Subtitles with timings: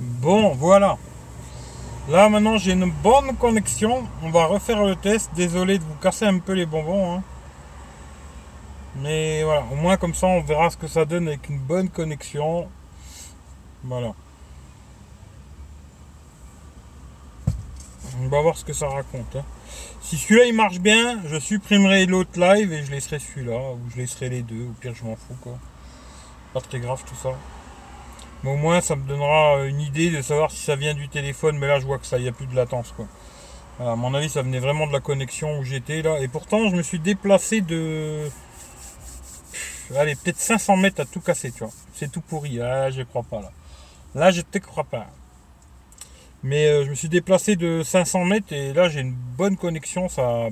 [0.00, 0.96] Bon, voilà.
[2.08, 4.06] Là maintenant j'ai une bonne connexion.
[4.22, 5.30] On va refaire le test.
[5.34, 7.16] Désolé de vous casser un peu les bonbons.
[7.16, 7.22] hein.
[8.96, 11.88] Mais voilà, au moins comme ça on verra ce que ça donne avec une bonne
[11.90, 12.68] connexion.
[13.84, 14.12] Voilà.
[18.22, 19.36] On va voir ce que ça raconte.
[19.36, 19.44] hein.
[20.02, 23.72] Si celui-là il marche bien, je supprimerai l'autre live et je laisserai celui-là.
[23.74, 24.64] Ou je laisserai les deux.
[24.70, 25.58] Au pire je m'en fous quoi.
[26.54, 27.30] Pas très grave tout ça.
[28.42, 31.58] Mais au moins, ça me donnera une idée de savoir si ça vient du téléphone.
[31.58, 32.92] Mais là, je vois que ça, il n'y a plus de latence.
[32.96, 33.06] Quoi.
[33.80, 36.20] À mon avis, ça venait vraiment de la connexion où j'étais là.
[36.20, 38.28] Et pourtant, je me suis déplacé de.
[39.96, 41.72] Allez, peut-être 500 mètres à tout casser, tu vois.
[41.94, 42.60] C'est tout pourri.
[42.60, 43.50] Ah, je crois pas là.
[44.14, 45.06] Là, je te crois pas.
[46.42, 50.08] Mais euh, je me suis déplacé de 500 mètres et là, j'ai une bonne connexion.
[50.08, 50.48] Ça.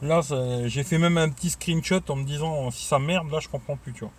[0.00, 0.20] Là,
[0.66, 3.76] j'ai fait même un petit screenshot en me disant si ça merde, là, je comprends
[3.76, 4.12] plus, tu vois.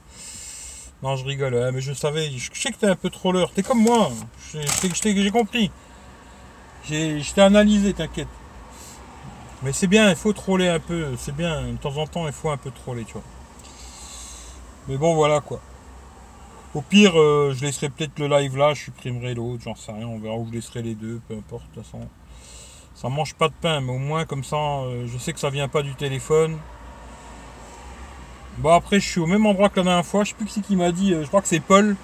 [1.04, 3.62] Non, je rigole, hein, mais je savais, je sais que t'es un peu troller, t'es
[3.62, 4.10] comme moi,
[4.54, 5.70] j'ai compris.
[6.90, 8.30] Je t'ai analysé, t'inquiète.
[9.64, 12.32] Mais c'est bien, il faut troller un peu, c'est bien, de temps en temps, il
[12.32, 13.24] faut un peu troller, tu vois.
[14.88, 15.60] Mais bon, voilà quoi.
[16.74, 20.08] Au pire, euh, je laisserai peut-être le live là, je supprimerai l'autre, j'en sais rien,
[20.08, 22.08] on verra où je laisserai les deux, peu importe, de toute façon.
[22.96, 25.50] Ça mange pas de pain, mais au moins comme ça, euh, je sais que ça
[25.50, 26.58] vient pas du téléphone.
[28.60, 30.62] Bon après je suis au même endroit que la dernière fois, je sais plus qui
[30.62, 31.96] qui m'a dit, euh, je crois que c'est Paul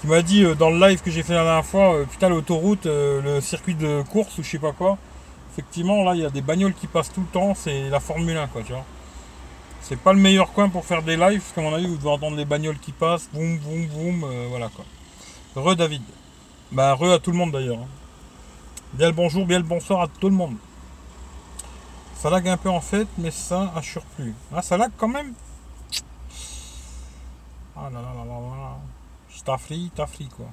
[0.00, 2.28] qui m'a dit euh, dans le live que j'ai fait la dernière fois, euh, putain
[2.28, 4.98] l'autoroute, le circuit de course ou je sais pas quoi.
[5.52, 8.36] Effectivement là il y a des bagnoles qui passent tout le temps, c'est la Formule
[8.36, 8.84] 1 quoi tu vois.
[9.80, 12.10] C'est pas le meilleur coin pour faire des lives, parce qu'à mon avis vous devez
[12.10, 14.84] entendre les bagnoles qui passent, boum boum boum, voilà quoi.
[15.56, 16.02] Re David.
[16.72, 17.78] Bah re à tout le monde d'ailleurs.
[17.78, 17.88] hein.
[18.94, 20.56] Bien le bonjour, bien le bonsoir à tout le monde.
[22.16, 24.34] Ça lag un peu en fait, mais ça assure plus.
[24.54, 25.32] Ah ça lag quand même?
[27.80, 28.76] Ah là là là là là.
[29.30, 30.46] Staffly, Taffly quoi.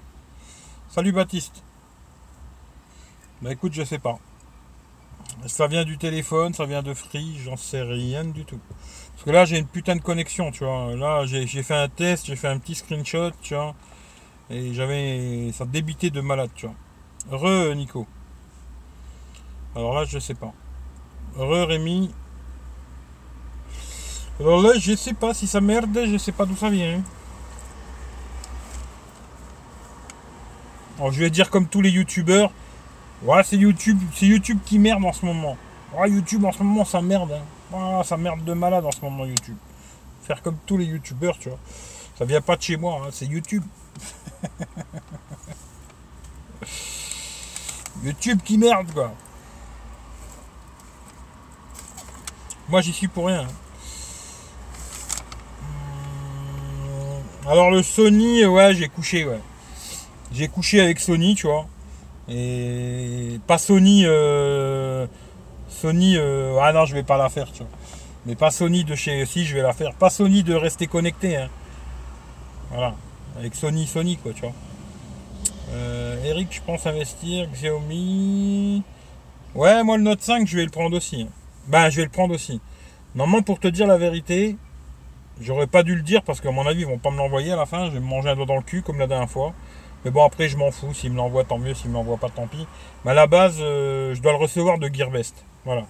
[0.89, 1.63] Salut Baptiste.
[3.41, 4.19] Bah écoute, je sais pas.
[5.47, 8.59] Ça vient du téléphone, ça vient de Free, j'en sais rien du tout.
[9.13, 10.95] Parce que là j'ai une putain de connexion, tu vois.
[10.95, 13.73] Là j'ai fait un test, j'ai fait un petit screenshot, tu vois.
[14.50, 15.51] Et j'avais.
[15.51, 17.39] ça débitait de malade, tu vois.
[17.39, 18.05] Re Nico.
[19.75, 20.53] Alors là je sais pas.
[21.38, 22.11] Re Rémi.
[24.38, 27.01] Alors là, je sais pas si ça merde, je sais pas d'où ça vient.
[30.97, 32.51] Alors je vais dire comme tous les youtubeurs,
[33.23, 35.57] ouais c'est YouTube, c'est YouTube qui merde en ce moment.
[35.97, 37.31] Ouais YouTube en ce moment ça merde.
[37.33, 37.41] hein.
[37.97, 39.57] Ouais, ça merde de malade en ce moment YouTube.
[40.23, 41.57] Faire comme tous les youtubeurs, tu vois.
[42.17, 43.63] Ça vient pas de chez moi, hein, c'est YouTube.
[48.03, 49.13] YouTube qui merde quoi.
[52.69, 53.41] Moi j'y suis pour rien.
[53.41, 53.47] hein.
[55.62, 59.39] Hum, Alors le Sony, ouais, j'ai couché, ouais.
[60.35, 61.66] J'ai couché avec Sony, tu vois.
[62.28, 65.07] Et pas Sony, euh,
[65.69, 67.72] Sony, euh, ah non, je vais pas la faire, tu vois.
[68.25, 69.94] Mais pas Sony de chez, si, je vais la faire.
[69.94, 71.50] Pas Sony de rester connecté, hein.
[72.69, 72.95] Voilà.
[73.38, 74.51] Avec Sony, Sony, quoi, tu vois.
[75.72, 78.84] Euh, Eric, je pense investir, Xiaomi.
[79.53, 81.28] Ouais, moi le Note 5, je vais le prendre aussi.
[81.68, 82.59] Ben, je vais le prendre aussi.
[83.16, 84.57] Normalement, pour te dire la vérité,
[85.40, 87.56] j'aurais pas dû le dire parce qu'à mon avis, ils vont pas me l'envoyer à
[87.56, 87.85] la fin.
[87.85, 89.53] Je vais me manger un doigt dans le cul comme la dernière fois.
[90.05, 90.93] Mais bon, après, je m'en fous.
[90.93, 91.73] S'ils me l'envoient, tant mieux.
[91.73, 92.67] S'ils me l'envoient pas, tant pis.
[93.03, 95.43] Mais à la base, euh, je dois le recevoir de Gearbest.
[95.66, 95.85] Voilà.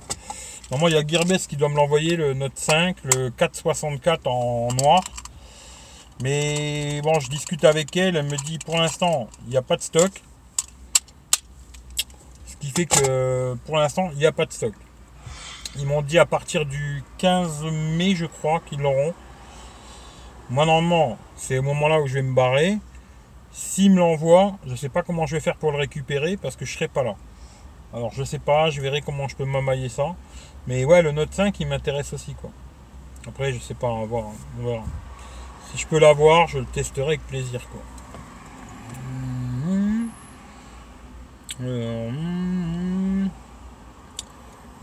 [0.72, 4.70] Normalement, il y a Gearbest qui doit me l'envoyer, le Note 5, le 464 en
[4.82, 5.04] noir.
[6.22, 8.16] Mais bon, je discute avec elle.
[8.16, 10.12] Elle me dit pour l'instant, il n'y a pas de stock.
[12.48, 14.74] Ce qui fait que pour l'instant, il n'y a pas de stock.
[15.78, 17.66] Ils m'ont dit à partir du 15
[17.98, 19.14] mai, je crois, qu'ils l'auront.
[20.50, 22.78] Moi, normalement, c'est au moment là où je vais me barrer.
[23.56, 26.58] S'ils me l'envoient, je ne sais pas comment je vais faire pour le récupérer parce
[26.58, 27.16] que je serai pas là.
[27.94, 30.14] Alors, je sais pas, je verrai comment je peux m'amailler ça.
[30.68, 32.50] Mais ouais, le Note 5, il m'intéresse aussi, quoi.
[33.26, 34.26] Après, je sais pas, on hein,
[34.60, 34.84] on verra.
[35.72, 37.80] Si je peux l'avoir, je le testerai avec plaisir, quoi.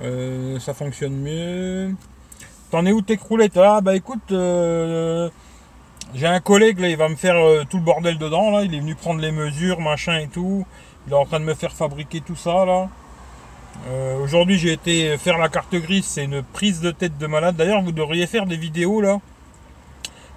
[0.01, 1.95] Euh, ça fonctionne mieux.
[2.71, 3.59] T'en es où tes croulettes?
[3.59, 5.29] Ah bah écoute, euh,
[6.15, 8.65] j'ai un collègue là, il va me faire euh, tout le bordel dedans là.
[8.65, 10.67] Il est venu prendre les mesures, machin et tout.
[11.07, 12.89] Il est en train de me faire fabriquer tout ça là.
[13.89, 17.57] Euh, Aujourd'hui j'ai été faire la carte grise, c'est une prise de tête de malade.
[17.57, 19.21] D'ailleurs vous devriez faire des vidéos là.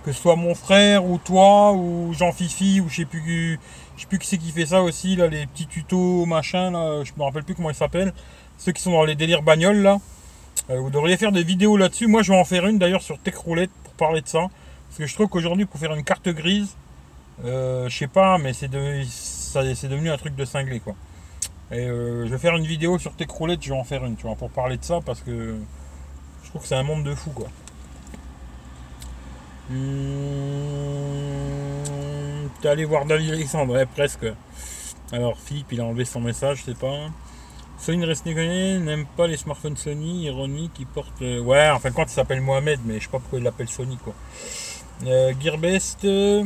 [0.03, 3.59] Que ce soit mon frère ou toi ou Jean Fifi ou je sais plus
[3.95, 7.03] je sais plus qui c'est qui fait ça aussi là, les petits tutos machin là,
[7.03, 8.13] je me rappelle plus comment ils s'appellent.
[8.57, 9.97] Ceux qui sont dans les délires bagnoles là.
[10.69, 12.07] Euh, vous devriez faire des vidéos là-dessus.
[12.07, 14.47] Moi, je vais en faire une d'ailleurs sur Tech Roulette pour parler de ça.
[14.95, 16.75] Parce que je trouve qu'aujourd'hui, pour faire une carte grise,
[17.45, 19.03] Euh, je sais pas, mais c'est de,
[19.89, 20.95] devenu un truc de cinglé quoi.
[21.71, 24.15] Et euh, je vais faire une vidéo sur tes croulettes, je vais en faire une,
[24.17, 25.57] tu vois, pour parler de ça parce que
[26.43, 27.49] je trouve que c'est un monde de fou quoi.
[31.15, 34.25] Hmm, T'es allé voir David Alexandre, ouais, presque.
[35.11, 37.09] Alors Philippe, il a enlevé son message, je sais pas.
[37.79, 41.21] Sony reste déconné, n'aime pas les smartphones Sony, ironique, qui portent.
[41.21, 43.43] euh, Ouais, en fin de compte, il s'appelle Mohamed, mais je sais pas pourquoi il
[43.45, 44.15] l'appelle Sony quoi.
[45.03, 46.05] Euh, Gearbest.
[46.05, 46.43] euh,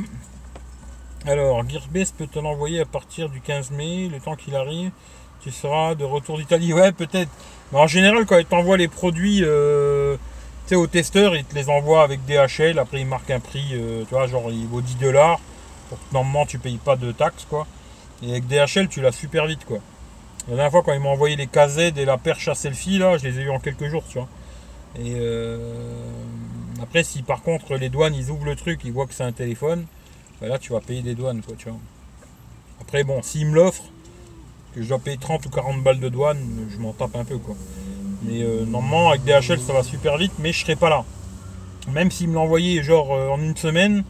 [1.26, 4.92] Alors, Gearbest peut te l'envoyer à partir du 15 mai, le temps qu'il arrive.
[5.42, 6.74] Tu seras de retour d'Italie.
[6.74, 7.30] Ouais, peut-être.
[7.72, 10.16] Mais en général, quand ils t'envoient les produits euh,
[10.66, 12.78] tu sais, au testeur, ils te les envoient avec DHL.
[12.80, 15.40] Après, ils marquent un prix, euh, tu vois, genre il vaut 10 dollars.
[16.12, 17.66] Normalement, tu payes pas de taxes, quoi.
[18.22, 19.78] Et avec DHL, tu l'as super vite, quoi.
[20.48, 23.18] La dernière fois, quand ils m'ont envoyé les KZ et la perche à selfie, là,
[23.18, 24.28] je les ai eu en quelques jours, tu vois.
[25.00, 25.14] Et
[26.82, 29.32] après, si par contre les douanes, ils ouvrent le truc, ils voient que c'est un
[29.32, 29.86] téléphone,
[30.42, 31.80] bah là, tu vas payer des douanes, quoi, tu vois.
[32.82, 33.84] Après, bon, s'ils me l'offrent,
[34.74, 36.40] que je dois payer 30 ou 40 balles de douane,
[36.70, 37.56] je m'en tape un peu, quoi.
[38.24, 41.04] Mais euh, normalement, avec DHL, ça va super vite, mais je serai pas là.
[41.92, 44.04] Même s'ils me l'envoyaient, genre, euh, en une semaine,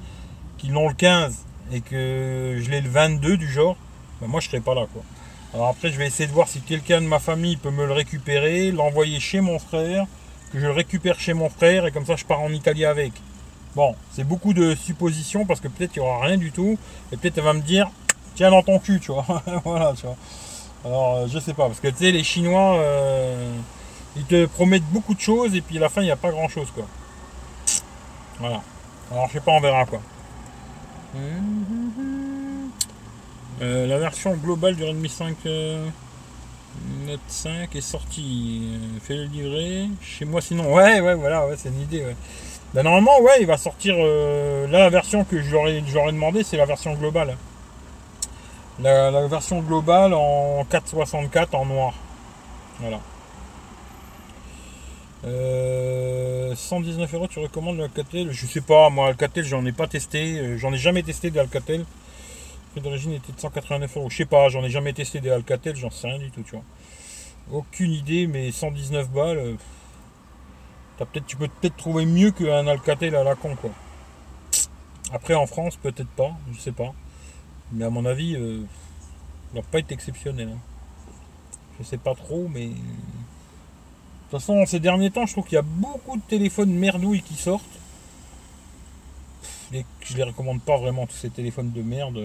[0.58, 3.78] qu'ils l'ont le 15 et que je l'ai le 22 du genre,
[4.22, 5.04] bah, moi, je serai pas là, quoi.
[5.54, 7.94] Alors après, je vais essayer de voir si quelqu'un de ma famille peut me le
[7.94, 10.06] récupérer, l'envoyer chez mon frère,
[10.52, 13.14] que je récupère chez mon frère et comme ça je pars en Italie avec.
[13.76, 16.78] Bon, c'est beaucoup de suppositions parce que peut-être il n'y aura rien du tout
[17.12, 17.90] et peut-être elle va me dire
[18.36, 19.26] tiens dans ton cul, tu vois.
[19.64, 20.18] voilà, tu vois.
[20.86, 23.54] Alors euh, je sais pas parce que tu sais les Chinois euh,
[24.16, 26.32] ils te promettent beaucoup de choses et puis à la fin il n'y a pas
[26.32, 26.86] grand chose quoi.
[28.40, 28.62] Voilà.
[29.12, 30.02] Alors je sais pas, on verra quoi.
[33.62, 35.88] Euh, la version globale du Redmi 5 euh,
[37.06, 38.70] Note 5 est sortie.
[38.74, 39.88] Euh, Fais le livrer.
[40.02, 40.74] Chez moi sinon.
[40.74, 42.06] Ouais, ouais, voilà, ouais, c'est une idée.
[42.74, 43.96] Ben, normalement, ouais, il va sortir.
[43.98, 45.82] euh, la version que j'aurais
[46.12, 47.36] demandé, c'est la version globale.
[48.80, 51.94] La, version globale en 464 en noir.
[52.80, 53.00] Voilà.
[55.26, 59.88] Euh, 119 euros, tu recommandes le Alcatel Je sais pas, moi, Alcatel, j'en ai pas
[59.88, 60.40] testé.
[60.40, 61.84] euh, J'en ai jamais testé des Alcatel.
[62.72, 64.10] Prix d'origine était de 189 euros.
[64.10, 66.52] Je sais pas, j'en ai jamais testé des Alcatel, j'en sais rien du tout, tu
[66.52, 66.64] vois.
[67.52, 69.38] Aucune idée, mais 119 balles.
[69.38, 69.56] euh,
[70.98, 73.72] t'as peut-être, tu peux peut-être trouver mieux qu'un Alcatel à la con, quoi.
[75.12, 76.94] Après, en France, peut-être pas, je sais pas.
[77.72, 78.62] Mais à mon avis, euh,
[79.54, 80.50] il va pas être exceptionnel.
[80.54, 80.60] hein.
[81.80, 82.68] Je sais pas trop, mais.
[82.68, 82.74] De
[84.32, 87.34] toute façon, ces derniers temps, je trouve qu'il y a beaucoup de téléphones merdouilles qui
[87.34, 87.64] sortent.
[89.72, 92.20] Les- je les recommande pas vraiment, tous ces téléphones de merde.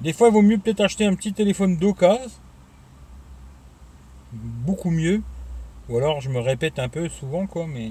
[0.00, 2.30] Des fois, il vaut mieux peut-être acheter un petit téléphone d'occasion.
[4.32, 5.22] Beaucoup mieux.
[5.88, 7.90] Ou alors, je me répète un peu souvent, quoi, mais.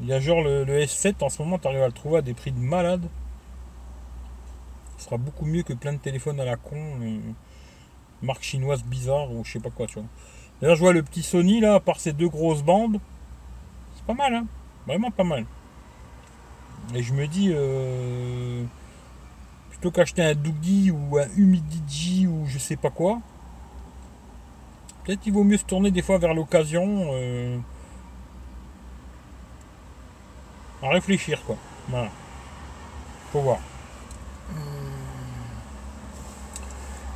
[0.00, 2.18] Il y a genre le, le S7, en ce moment, tu arrives à le trouver
[2.18, 3.02] à des prix de malade.
[4.98, 6.76] Ce sera beaucoup mieux que plein de téléphones à la con.
[7.02, 7.18] euh,
[8.22, 10.08] marque chinoise bizarre ou je sais pas quoi, tu vois.
[10.60, 12.98] D'ailleurs, je vois le petit Sony là, à part ces deux grosses bandes.
[13.96, 14.46] C'est pas mal, hein.
[14.86, 15.44] Vraiment pas mal.
[16.94, 18.64] Et je me dis, euh,
[19.84, 23.20] plutôt qu'acheter un Doogie ou un Humidigi ou je sais pas quoi,
[25.04, 27.10] peut-être il vaut mieux se tourner des fois vers l'occasion.
[27.12, 27.58] euh,
[30.82, 31.56] à réfléchir, quoi.
[31.90, 32.08] Voilà.
[33.30, 33.58] Faut voir.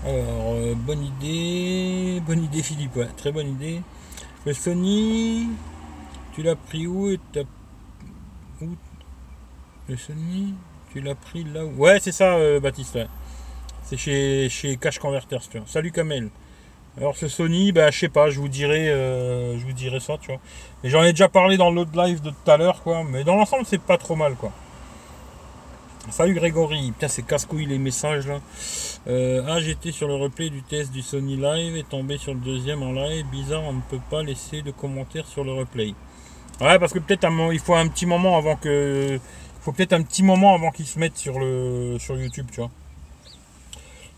[0.05, 2.21] Alors, euh, bonne idée.
[2.27, 3.81] Bonne idée, Philippe, ouais, très bonne idée.
[4.45, 5.49] Le Sony,
[6.35, 7.45] tu l'as pris où et t'as.
[8.61, 8.77] Où?
[9.89, 10.55] Le Sony,
[10.93, 12.99] tu l'as pris là où Ouais, c'est ça, euh, Baptiste.
[13.85, 15.67] C'est chez, chez Cash Converters, tu vois.
[15.67, 16.31] Salut Kamel.
[16.97, 20.17] Alors ce Sony, bah je sais pas, je vous dirai, euh, je vous dirai ça,
[20.21, 20.41] tu vois.
[20.83, 23.05] Mais j'en ai déjà parlé dans l'autre live de tout à l'heure, quoi.
[23.05, 24.53] Mais dans l'ensemble, c'est pas trop mal, quoi.
[26.11, 28.41] Salut Grégory, putain c'est casse-couille les messages là.
[29.09, 32.41] Euh, ah j'étais sur le replay du test du Sony Live et tombé sur le
[32.41, 33.27] deuxième en live.
[33.31, 35.95] Bizarre, on ne peut pas laisser de commentaires sur le replay.
[36.63, 39.21] Ouais parce que peut-être il faut un petit moment avant que.
[39.61, 42.71] Faut peut-être un petit moment avant qu'ils se mettent sur le sur YouTube, tu vois.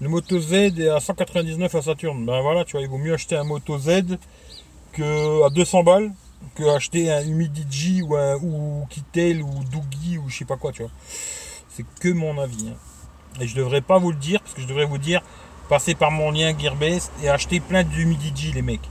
[0.01, 2.25] Le Moto Z est à 199 à Saturne.
[2.25, 4.19] Ben voilà, tu vois, il vaut mieux acheter un Moto Z
[4.93, 6.13] que à 200 balles
[6.55, 10.73] que acheter un Humidigi ou un ou Kittel ou Doogie ou je sais pas quoi,
[10.73, 10.91] tu vois.
[11.69, 12.69] C'est que mon avis.
[12.71, 13.41] hein.
[13.41, 15.23] Et je devrais pas vous le dire, parce que je devrais vous dire,
[15.69, 18.89] passez par mon lien Gearbest et acheter plein d'humidigi les mecs.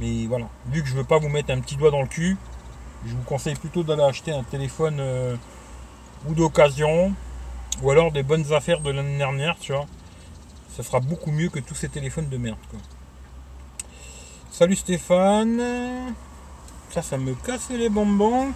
[0.00, 2.36] Mais voilà, vu que je veux pas vous mettre un petit doigt dans le cul,
[3.04, 5.36] je vous conseille plutôt d'aller acheter un téléphone euh,
[6.28, 7.12] ou d'occasion,
[7.82, 9.86] ou alors des bonnes affaires de l'année dernière, tu vois.
[10.76, 12.58] Ça sera beaucoup mieux que tous ces téléphones de merde.
[12.70, 12.80] Quoi.
[14.50, 16.14] Salut Stéphane.
[16.90, 18.52] Ça, ça me casse les bonbons.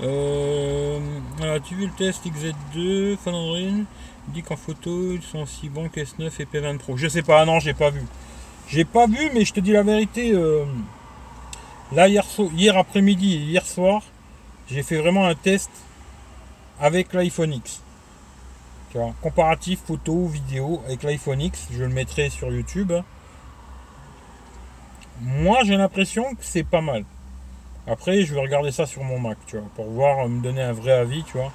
[0.00, 0.98] Euh,
[1.38, 5.68] voilà, tu vu le test XZ2, Fan Android Il dit qu'en photo, ils sont aussi
[5.68, 6.96] bons qu'S9 et P20 Pro.
[6.96, 8.02] Je sais pas, non, j'ai pas vu.
[8.68, 10.32] J'ai pas vu, mais je te dis la vérité.
[10.34, 10.64] euh,
[11.92, 14.02] là, hier, hier après-midi et hier soir,
[14.70, 15.70] j'ai fait vraiment un test
[16.80, 17.82] avec l'iPhone X.
[18.90, 21.68] Tu vois, comparatif photo, vidéo avec l'iPhone X.
[21.70, 22.92] Je le mettrai sur YouTube.
[25.20, 27.04] Moi, j'ai l'impression que c'est pas mal.
[27.86, 30.62] Après, je vais regarder ça sur mon Mac, tu vois, pour voir, euh, me donner
[30.62, 31.50] un vrai avis, tu vois.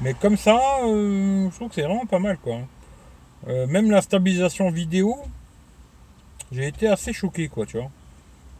[0.00, 2.60] Mais comme ça, euh, je trouve que c'est vraiment pas mal, quoi.
[3.48, 5.16] Euh, même la stabilisation vidéo,
[6.50, 7.90] j'ai été assez choqué, quoi, tu vois.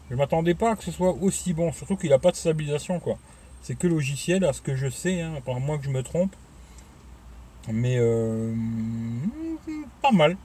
[0.09, 2.99] Je m'attendais pas à que ce soit aussi bon, surtout qu'il n'a pas de stabilisation,
[2.99, 3.17] quoi.
[3.61, 6.33] C'est que logiciel, à ce que je sais, hein, à moins que je me trompe.
[7.71, 8.53] Mais euh,
[10.01, 10.37] pas mal.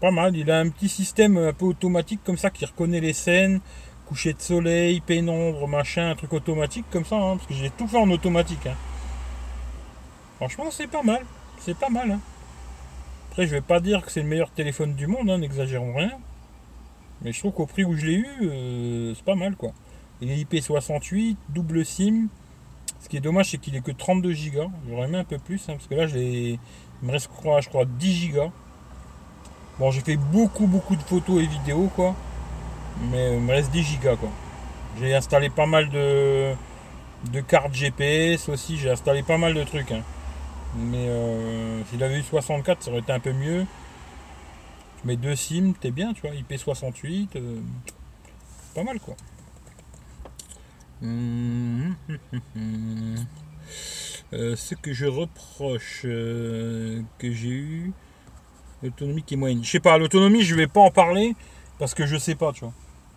[0.00, 0.36] Pas mal.
[0.36, 3.60] Il a un petit système un peu automatique comme ça qui reconnaît les scènes,
[4.06, 7.86] coucher de soleil, pénombre, machin, un truc automatique comme ça, hein, parce que j'ai tout
[7.86, 8.66] fait en automatique.
[8.66, 8.74] hein.
[10.36, 11.24] Franchement, c'est pas mal.
[11.60, 12.10] C'est pas mal.
[12.10, 12.20] hein.
[13.30, 16.12] Après, je vais pas dire que c'est le meilleur téléphone du monde, n'exagérons rien.
[17.22, 19.72] Mais je trouve qu'au prix où je l'ai eu, euh, c'est pas mal quoi.
[20.20, 22.28] Il est IP68, double SIM.
[23.00, 24.70] Ce qui est dommage, c'est qu'il est que 32 Go.
[24.88, 26.58] J'aurais aimé un peu plus, hein, parce que là, il
[27.02, 28.52] me reste, je crois, je crois, 10 Go.
[29.78, 32.14] Bon, j'ai fait beaucoup, beaucoup de photos et vidéos, quoi.
[33.10, 34.28] Mais il me reste 10 gigas quoi.
[35.00, 36.54] J'ai installé pas mal de,
[37.32, 39.90] de cartes GPS aussi, j'ai installé pas mal de trucs.
[39.90, 40.02] hein.
[40.76, 43.66] Mais euh, s'il avait eu 64, ça aurait été un peu mieux.
[45.04, 47.56] Mets deux SIM, t'es bien, tu vois, IP68, euh,
[48.74, 49.16] pas mal quoi.
[54.32, 57.92] Euh, ce que je reproche euh, que j'ai eu,
[58.82, 59.62] l'autonomie qui est moyenne.
[59.62, 61.36] Je sais pas, l'autonomie, je vais pas en parler
[61.78, 62.72] parce que je sais pas, tu vois.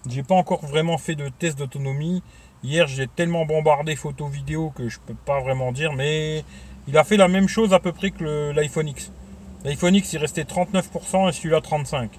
[0.10, 2.22] J'ai pas encore vraiment fait de test d'autonomie.
[2.64, 6.44] Hier, j'ai tellement bombardé photos vidéo que je peux pas vraiment dire, mais
[6.88, 9.12] il a fait la même chose à peu près que l'iPhone X.
[9.66, 12.10] L'iPhone X, il restait 39% et celui-là 35%.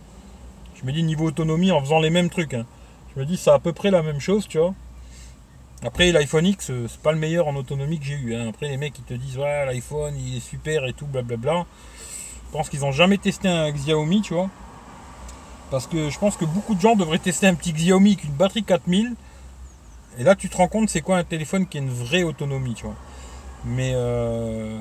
[0.75, 2.55] Je me dis niveau autonomie en faisant les mêmes trucs.
[2.55, 2.67] hein.
[3.15, 4.75] Je me dis c'est à peu près la même chose, tu vois.
[5.85, 8.35] Après l'iPhone X, euh, c'est pas le meilleur en autonomie que j'ai eu.
[8.35, 8.49] hein.
[8.49, 11.67] Après les mecs ils te disent ouais l'iPhone il est super et tout, blablabla.
[12.47, 14.49] Je pense qu'ils ont jamais testé un Xiaomi, tu vois.
[15.71, 18.33] Parce que je pense que beaucoup de gens devraient tester un petit Xiaomi avec une
[18.33, 19.15] batterie 4000.
[20.19, 22.75] Et là, tu te rends compte, c'est quoi un téléphone qui a une vraie autonomie,
[22.75, 22.97] tu vois.
[23.65, 24.79] Mais euh,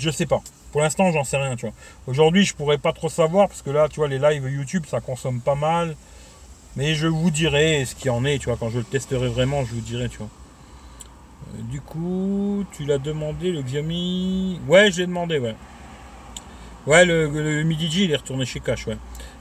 [0.00, 0.40] je sais pas.
[0.72, 1.74] Pour l'instant, j'en sais rien, tu vois.
[2.06, 5.00] Aujourd'hui, je pourrais pas trop savoir parce que là, tu vois, les lives YouTube, ça
[5.00, 5.94] consomme pas mal.
[6.76, 8.56] Mais je vous dirai ce qu'il en est, tu vois.
[8.56, 10.28] Quand je le testerai vraiment, je vous dirai, tu vois.
[11.54, 14.60] Euh, du coup, tu l'as demandé, le Xiaomi?
[14.68, 15.54] Ouais, j'ai demandé, ouais.
[16.86, 18.96] Ouais, le, Midi G, il est retourné chez Cash, ouais.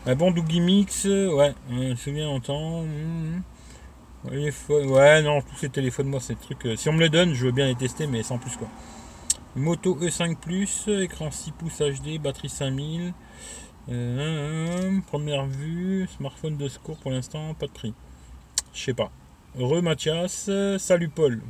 [0.06, 1.54] Un bon Doogie Mix, euh, ouais,
[1.98, 2.84] c'est bien longtemps.
[2.84, 3.42] Mhm.
[4.70, 6.66] Ouais, non, tous ces téléphones, moi, ces trucs.
[6.66, 8.68] euh, si on me les donne, je veux bien les tester, mais sans plus, quoi.
[9.56, 13.14] Moto E5 Plus, écran 6 pouces HD, batterie 5000.
[13.90, 17.94] Euh, première vue, smartphone de secours pour l'instant, pas de prix.
[18.74, 19.12] Je sais pas.
[19.58, 21.42] Heureux Mathias, salut Paul.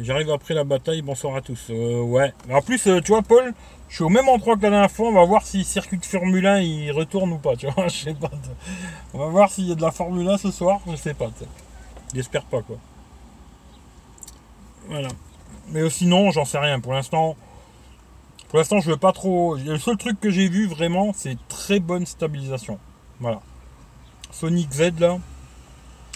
[0.00, 1.66] J'arrive après la bataille, bonsoir à tous.
[1.68, 2.32] Euh, ouais.
[2.50, 3.52] En plus, euh, tu vois, Paul,
[3.90, 5.08] je suis au même endroit que la dernière fois.
[5.08, 7.52] On va voir si circuit de Formule 1 il retourne ou pas.
[8.20, 8.30] Pas.
[9.12, 10.80] On va voir s'il y a de la Formule 1 ce soir.
[10.86, 11.30] Je sais pas.
[12.14, 12.78] J'espère pas quoi.
[14.88, 15.08] Voilà.
[15.68, 16.80] Mais sinon, j'en sais rien.
[16.80, 17.36] Pour l'instant,
[18.50, 19.54] pour l'instant, je veux pas trop.
[19.54, 22.78] Le seul truc que j'ai vu vraiment, c'est très bonne stabilisation.
[23.20, 23.40] Voilà.
[24.32, 25.18] Sonic Z là,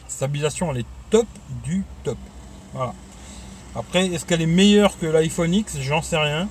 [0.08, 1.26] stabilisation, elle est top
[1.62, 2.18] du top.
[2.72, 2.92] Voilà.
[3.76, 5.78] Après, est-ce qu'elle est meilleure que l'iPhone X?
[5.80, 6.48] J'en sais rien.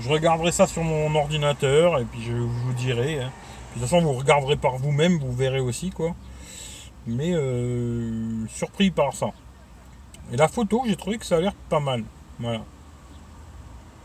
[0.00, 3.20] Je regarderai ça sur mon ordinateur et puis je vous dirai.
[3.20, 3.30] hein.
[3.76, 6.16] De toute façon, vous regarderez par vous-même, vous verrez aussi quoi.
[7.06, 9.28] Mais euh, surpris par ça.
[10.32, 12.02] Et la photo, j'ai trouvé que ça a l'air pas mal.
[12.40, 12.62] Voilà.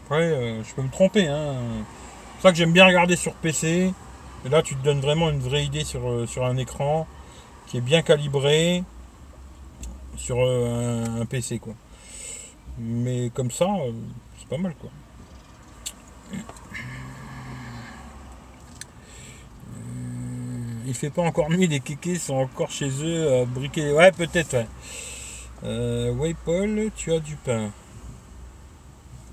[0.05, 1.27] Après, euh, je peux me tromper.
[1.27, 1.55] Hein.
[2.35, 3.91] C'est ça que j'aime bien regarder sur PC.
[4.45, 7.07] Et là, tu te donnes vraiment une vraie idée sur, euh, sur un écran
[7.65, 8.83] qui est bien calibré
[10.15, 11.73] sur euh, un, PC quoi.
[12.77, 13.67] Mais comme ça,
[14.37, 14.91] c'est pas mal quoi.
[20.85, 23.91] Il fait pas encore nuit, les kékés sont encore chez eux à briquer.
[23.91, 24.53] Ouais, peut-être,
[25.63, 26.11] ouais.
[26.11, 27.71] Ouais, Paul, tu as du pain.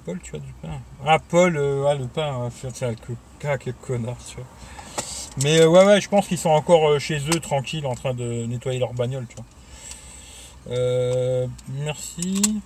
[0.04, 0.80] Paul, tu as du pain.
[1.06, 4.16] Ah, Paul, euh, ah, le pain, tiens, que, quel connard.
[5.42, 8.12] Mais euh, ouais, ouais, je pense qu'ils sont encore euh, chez eux, tranquilles, en train
[8.12, 9.26] de nettoyer leur bagnole,
[11.68, 12.62] merci.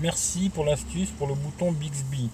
[0.00, 2.28] Merci pour l'astuce pour le bouton Bixby.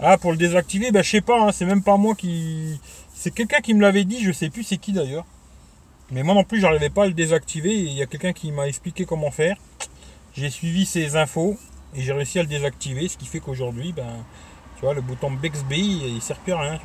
[0.00, 2.80] Ah, pour le désactiver, bah, je sais pas, hein, c'est même pas moi qui.
[3.12, 5.26] C'est quelqu'un qui me l'avait dit, je sais plus c'est qui d'ailleurs.
[6.10, 7.74] Mais moi non plus, j'arrivais pas à le désactiver.
[7.74, 9.56] Il y a quelqu'un qui m'a expliqué comment faire.
[10.36, 11.56] J'ai suivi ses infos
[11.94, 13.08] et j'ai réussi à le désactiver.
[13.08, 14.24] Ce qui fait qu'aujourd'hui, ben,
[14.76, 16.78] tu vois, le bouton Bixby, il sert plus à rien.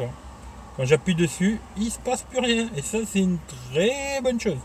[0.77, 2.69] Quand j'appuie dessus, il se passe plus rien.
[2.75, 3.37] Et ça, c'est une
[3.71, 4.59] très bonne chose.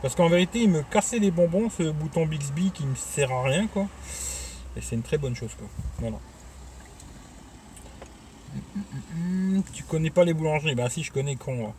[0.00, 3.42] Parce qu'en vérité, il me cassait les bonbons, ce bouton Bixby qui ne sert à
[3.42, 3.86] rien, quoi.
[4.76, 5.66] Et c'est une très bonne chose, quoi.
[5.98, 6.18] Voilà.
[9.74, 10.74] Tu connais pas les boulangeries?
[10.74, 11.74] Bah si, je connais con.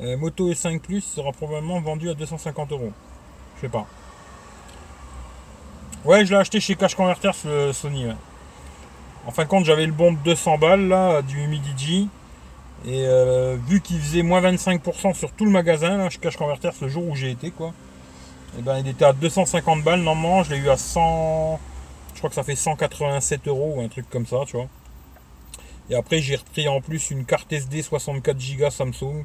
[0.00, 2.92] Euh, Moto E5 Plus sera probablement vendu à 250 euros.
[3.56, 3.86] Je sais pas.
[6.04, 8.04] Ouais, je l'ai acheté chez Cash Converter, ce Sony.
[9.24, 12.10] En fin de compte, j'avais le bon de 200 balles là, du Midigi.
[12.84, 16.68] Et euh, vu qu'il faisait moins 25% sur tout le magasin, là, chez Cash Converter,
[16.78, 17.68] ce jour où j'ai été, quoi.
[17.68, 20.02] Et eh ben, il était à 250 balles.
[20.02, 21.58] Normalement, je l'ai eu à 100.
[22.12, 24.68] Je crois que ça fait 187 euros ou un truc comme ça, tu vois.
[25.88, 29.24] Et après, j'ai repris en plus une carte SD 64 Go Samsung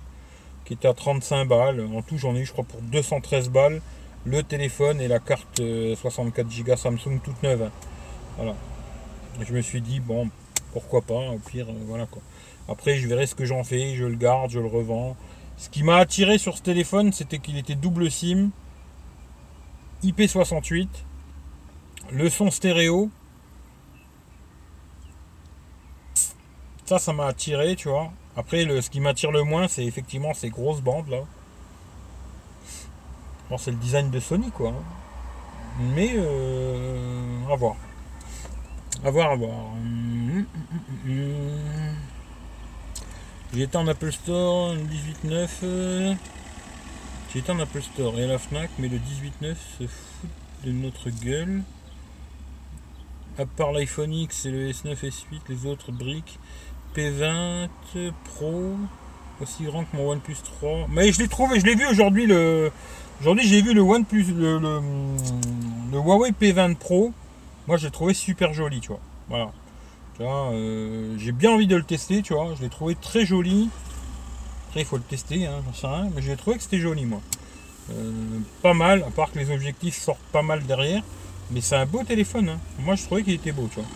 [0.64, 1.86] qui était à 35 balles.
[1.94, 3.82] En tout, j'en ai eu, je crois, pour 213 balles.
[4.26, 7.70] Le téléphone et la carte 64 euh, Go Samsung toute neuve.
[8.38, 8.56] Voilà.
[9.40, 10.30] je me suis dit, bon,
[10.74, 12.22] pourquoi pas, au pire, euh, voilà quoi.
[12.68, 15.16] Après, je verrai ce que j'en fais, je le garde, je le revends.
[15.58, 18.52] Ce qui m'a attiré sur ce téléphone, c'était qu'il était double SIM,
[20.04, 20.88] IP68,
[22.12, 23.10] le son stéréo.
[26.86, 28.12] Ça, ça m'a attiré, tu vois.
[28.36, 31.24] Après, le, ce qui m'attire le moins, c'est effectivement ces grosses bandes là.
[33.58, 34.74] C'est le design de Sony, quoi.
[35.96, 37.76] Mais, euh, à voir.
[39.04, 39.56] À voir, à voir.
[43.54, 45.50] J'ai été en Apple Store le 18.9.
[45.64, 46.14] Euh,
[47.48, 50.30] en Apple Store et à la Fnac, mais le 18.9 se fout
[50.66, 51.64] de notre gueule.
[53.38, 56.40] À part l'iPhone X et le S9, S8, les autres briques.
[56.96, 57.70] P20
[58.26, 58.76] Pro,
[59.42, 60.88] aussi grand que mon OnePlus 3.
[60.90, 62.26] Mais je l'ai trouvé, je l'ai vu aujourd'hui.
[62.26, 62.72] Le...
[63.22, 67.12] Aujourd'hui, j'ai vu le OnePlus, le, le, Huawei P20 Pro.
[67.68, 69.02] Moi, j'ai trouvé super joli, tu vois.
[69.28, 69.52] Voilà.
[70.22, 72.56] Euh, j'ai bien envie de le tester, tu vois.
[72.56, 73.70] Je l'ai trouvé très joli.
[74.70, 76.10] Après, il faut le tester, hein, j'en sais rien.
[76.16, 77.20] Mais j'ai trouvé que c'était joli, moi.
[77.92, 81.04] Euh, pas mal, à part que les objectifs sortent pas mal derrière.
[81.52, 82.48] Mais c'est un beau téléphone.
[82.48, 82.60] Hein.
[82.80, 83.90] Moi, je trouvais qu'il était beau, tu vois.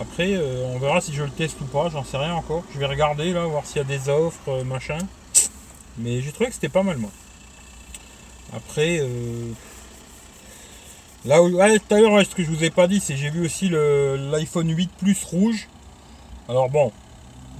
[0.00, 1.90] Après, euh, on verra si je le teste ou pas.
[1.90, 2.64] J'en sais rien encore.
[2.74, 4.98] Je vais regarder, là, voir s'il y a des offres, machin.
[5.96, 7.10] Mais j'ai trouvé que c'était pas mal, moi.
[8.54, 9.00] Après,
[11.24, 13.46] Là où, tout à l'heure, ce que je vous ai pas dit, c'est j'ai vu
[13.46, 15.68] aussi l'iPhone 8 Plus rouge.
[16.50, 16.92] Alors bon,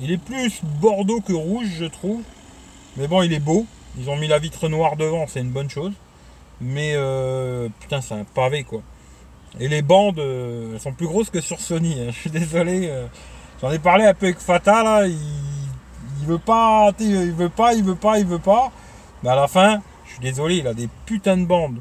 [0.01, 2.21] il est plus bordeaux que rouge, je trouve.
[2.99, 3.65] Mais bon, il est beau.
[3.99, 5.93] Ils ont mis la vitre noire devant, c'est une bonne chose.
[6.61, 8.83] Mais euh, putain, c'est un pavé quoi.
[9.61, 12.01] Et les bandes, euh, elles sont plus grosses que sur Sony.
[12.01, 12.07] Hein.
[12.11, 12.89] Je suis désolé.
[12.91, 13.07] Euh.
[13.63, 15.07] J'en ai parlé un peu avec Fata là.
[15.07, 15.17] Il,
[16.21, 18.71] il veut pas, il veut pas, il veut pas, il veut pas.
[19.23, 21.81] Mais à la fin, je suis désolé, il a des putains de bandes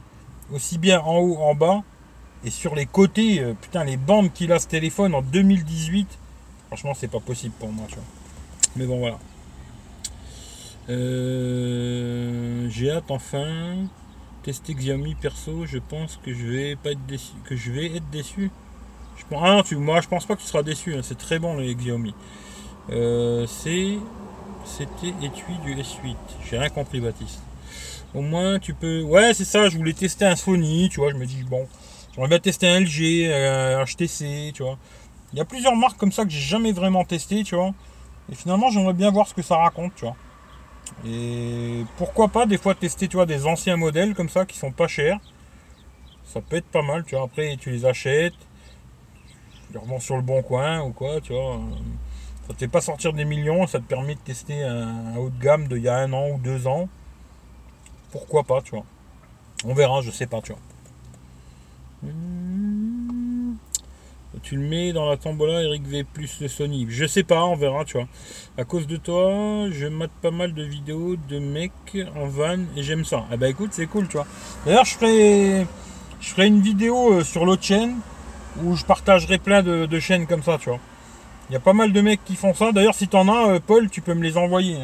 [0.51, 1.83] aussi bien en haut, en bas,
[2.45, 6.07] et sur les côtés, euh, putain, les bandes qu'il a ce téléphone en 2018,
[6.67, 8.03] franchement, c'est pas possible pour moi, tu vois.
[8.75, 9.19] Mais bon, voilà.
[10.89, 13.87] Euh, j'ai hâte enfin
[14.43, 15.65] tester Xiaomi perso.
[15.65, 17.31] Je pense que je vais pas être déçu.
[17.45, 18.51] Que je vais être déçu.
[19.29, 20.93] Pense, ah tu, moi, je pense pas que tu seras déçu.
[20.95, 22.13] Hein, c'est très bon les Xiaomi.
[22.89, 23.97] Euh, c'est
[24.65, 26.15] c'était étui du S8.
[26.49, 27.41] J'ai rien compris, Baptiste.
[28.13, 29.01] Au moins, tu peux.
[29.01, 29.69] Ouais, c'est ça.
[29.69, 31.11] Je voulais tester un Sony, tu vois.
[31.11, 31.67] Je me dis, bon,
[32.13, 34.77] j'aimerais bien tester un LG, un HTC, tu vois.
[35.33, 37.73] Il y a plusieurs marques comme ça que j'ai jamais vraiment testé, tu vois.
[38.31, 40.15] Et finalement, j'aimerais bien voir ce que ça raconte, tu vois.
[41.05, 44.71] Et pourquoi pas des fois tester, tu vois, des anciens modèles comme ça qui sont
[44.71, 45.19] pas chers.
[46.23, 47.25] Ça peut être pas mal, tu vois.
[47.25, 48.33] Après, tu les achètes,
[49.67, 51.59] tu les revends sur le bon coin ou quoi, tu vois.
[52.47, 55.43] Ça te fait pas sortir des millions, ça te permet de tester un haut de
[55.43, 56.89] gamme d'il y a un an ou deux ans
[58.13, 58.85] pourquoi pas, tu vois.
[59.65, 60.61] On verra, je sais pas, tu vois.
[62.03, 63.55] Hmm.
[64.43, 66.85] Tu le mets dans la tombola Eric V plus de Sony.
[66.89, 68.07] Je sais pas, on verra, tu vois.
[68.57, 72.83] À cause de toi, je mate pas mal de vidéos de mecs en van et
[72.83, 73.25] j'aime ça.
[73.31, 74.27] Eh ben écoute, c'est cool, tu vois.
[74.65, 75.67] D'ailleurs, je ferai,
[76.19, 77.95] je ferai une vidéo euh, sur l'autre chaîne
[78.63, 80.79] où je partagerai plein de, chaînes comme ça, tu vois.
[81.49, 82.71] Il y a pas mal de mecs qui font ça.
[82.71, 84.77] D'ailleurs, si t'en as, euh, Paul, tu peux me les envoyer.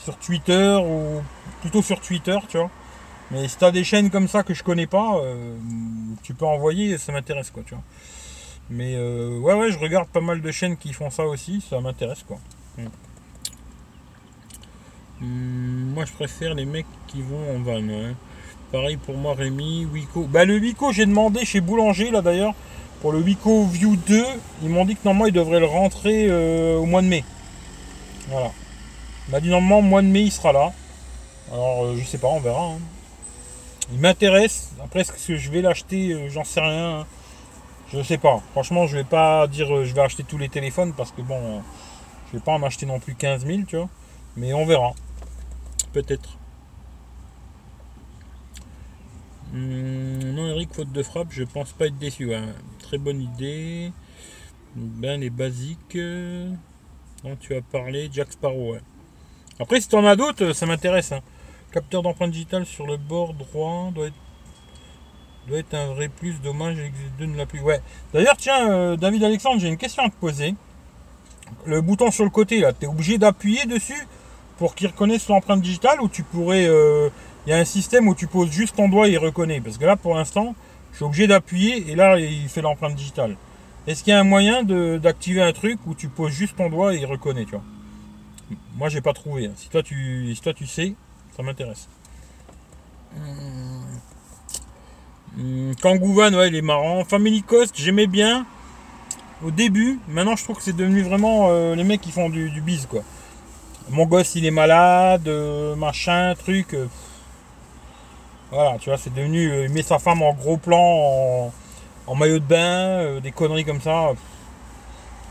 [0.00, 1.22] Hein sur Twitter ou
[1.60, 2.70] plutôt sur Twitter, tu vois.
[3.30, 5.56] Mais si tu as des chaînes comme ça que je connais pas, euh,
[6.22, 7.84] tu peux envoyer, ça m'intéresse quoi, tu vois.
[8.70, 11.80] Mais euh, ouais, ouais, je regarde pas mal de chaînes qui font ça aussi, ça
[11.80, 12.38] m'intéresse quoi.
[12.78, 12.88] Hmm.
[15.20, 17.82] Hmm, moi je préfère les mecs qui vont en van.
[18.72, 20.24] Pareil pour moi, Rémi, Wico.
[20.24, 22.54] Bah, le Wico, j'ai demandé chez Boulanger là d'ailleurs,
[23.00, 24.24] pour le Wico View 2,
[24.62, 27.24] ils m'ont dit que normalement ils devraient le rentrer euh, au mois de mai.
[28.28, 28.52] Voilà.
[29.30, 30.72] M'a dit normalement, mois de mai, il sera là.
[31.52, 32.64] Alors, euh, je sais pas, on verra.
[32.64, 32.78] Hein.
[33.92, 34.72] Il m'intéresse.
[34.82, 37.06] Après, est-ce que je vais l'acheter euh, J'en sais rien.
[37.92, 38.42] Je sais pas.
[38.52, 41.62] Franchement, je vais pas dire euh, je vais acheter tous les téléphones parce que bon,
[42.28, 43.88] je vais pas en acheter non plus 15 000, tu vois.
[44.36, 44.94] Mais on verra.
[45.92, 46.36] Peut-être.
[49.52, 52.32] Hmm, non, Eric, faute de frappe, je pense pas être déçu.
[52.80, 53.92] Très bonne idée.
[54.74, 55.98] Ben, les basiques
[57.24, 58.76] dont tu as parlé, Jack Sparrow,
[59.60, 61.12] Après, si tu en as d'autres, ça m'intéresse.
[61.12, 61.20] Hein.
[61.70, 64.06] Capteur d'empreinte digitale sur le bord droit doit
[65.58, 66.40] être, un vrai plus.
[66.40, 67.60] Dommage, l'ex2 ne l'a plus.
[67.60, 67.80] Ouais.
[68.14, 70.54] D'ailleurs, tiens, euh, David Alexandre, j'ai une question à te poser.
[71.66, 74.06] Le bouton sur le côté, là, tu es obligé d'appuyer dessus
[74.56, 76.66] pour qu'il reconnaisse l'empreinte digitale ou tu pourrais.
[76.66, 77.10] Euh,
[77.46, 79.60] il y a un système où tu poses juste ton doigt et il reconnaît.
[79.60, 80.54] Parce que là, pour l'instant,
[80.92, 83.36] je suis obligé d'appuyer et là, il fait l'empreinte digitale.
[83.86, 86.94] Est-ce qu'il y a un moyen d'activer un truc où tu poses juste ton doigt
[86.94, 87.62] et il reconnaît, tu vois?
[88.76, 89.46] Moi, j'ai pas trouvé.
[89.46, 89.52] Hein.
[89.56, 90.94] Si toi, tu, si toi, tu sais,
[91.36, 91.88] ça m'intéresse.
[93.16, 93.84] Hum,
[95.80, 97.04] Kangouvan, ouais, il est marrant.
[97.04, 98.46] Family Cost, j'aimais bien
[99.44, 99.98] au début.
[100.08, 102.86] Maintenant, je trouve que c'est devenu vraiment euh, les mecs qui font du, du bise,
[102.86, 103.02] quoi.
[103.88, 106.74] Mon gosse, il est malade, euh, machin, truc.
[106.74, 106.86] Euh,
[108.50, 109.64] voilà, tu vois, c'est devenu.
[109.64, 111.52] il met sa femme en gros plan,
[112.06, 114.12] en, maillot de bain, des conneries comme ça.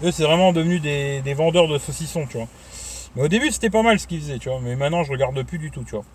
[0.04, 2.48] Eux, c'est vraiment devenu des, des vendeurs de saucissons, tu vois.
[3.16, 4.60] Mais au début, c'était pas mal ce qu'ils faisaient, tu vois.
[4.62, 6.06] Mais maintenant, je regarde plus du tout, tu vois.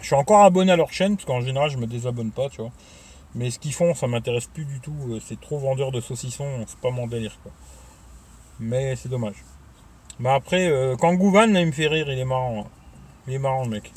[0.00, 2.60] Je suis encore abonné à leur chaîne, parce qu'en général, je me désabonne pas, tu
[2.60, 2.72] vois.
[3.34, 4.94] Mais ce qu'ils font, ça m'intéresse plus du tout.
[5.10, 7.52] Euh, c'est trop vendeur de saucissons, c'est pas mon délire, quoi.
[8.60, 9.36] Mais c'est dommage.
[10.18, 12.64] Mais après, euh, Kangouvan, là, il me fait rire, il est marrant.
[12.64, 12.70] Hein.
[13.26, 13.92] Il est marrant, mec.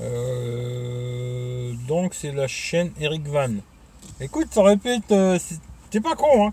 [0.00, 3.54] Euh, donc, c'est la chaîne Eric Van.
[4.20, 5.10] Écoute, ça répète.
[5.12, 5.38] Euh,
[5.90, 6.52] c'est pas con, hein.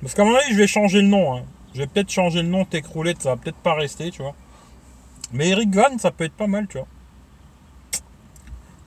[0.00, 1.44] Parce qu'à mon avis, je vais changer le nom, hein.
[1.74, 4.34] Je vais peut-être changer le nom Tech Roulette, ça va peut-être pas rester, tu vois.
[5.32, 6.86] Mais Eric Van, ça peut être pas mal, tu vois.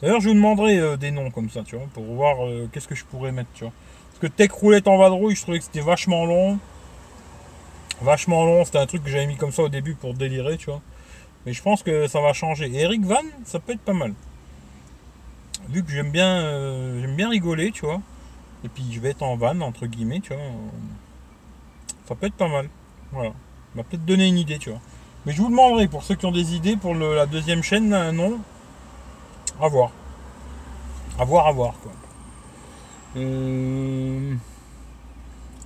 [0.02, 2.90] D'ailleurs, je vous demanderai euh, des noms comme ça, tu vois, pour voir euh, qu'est-ce
[2.90, 3.72] que je pourrais mettre, tu vois.
[4.10, 6.60] Parce que Tech Roulette en vadrouille, je trouvais que c'était vachement long.
[8.02, 10.66] Vachement long, c'était un truc que j'avais mis comme ça au début pour délirer, tu
[10.70, 10.82] vois.
[11.46, 12.66] Mais je pense que ça va changer.
[12.66, 14.14] Et Eric Van, ça peut être pas mal.
[15.70, 18.02] Vu que j'aime bien, euh, j'aime bien rigoler, tu vois.
[18.66, 20.44] Et puis je vais être en van, entre guillemets, tu vois.
[22.14, 22.70] Ça peut être pas mal.
[23.12, 23.32] Voilà.
[23.74, 24.80] On va peut-être donner une idée, tu vois.
[25.26, 28.12] Mais je vous demanderai, pour ceux qui ont des idées, pour la deuxième chaîne, un
[28.12, 28.40] nom.
[29.60, 29.90] À voir.
[31.18, 31.92] À voir, à voir, quoi.
[33.16, 34.36] Euh,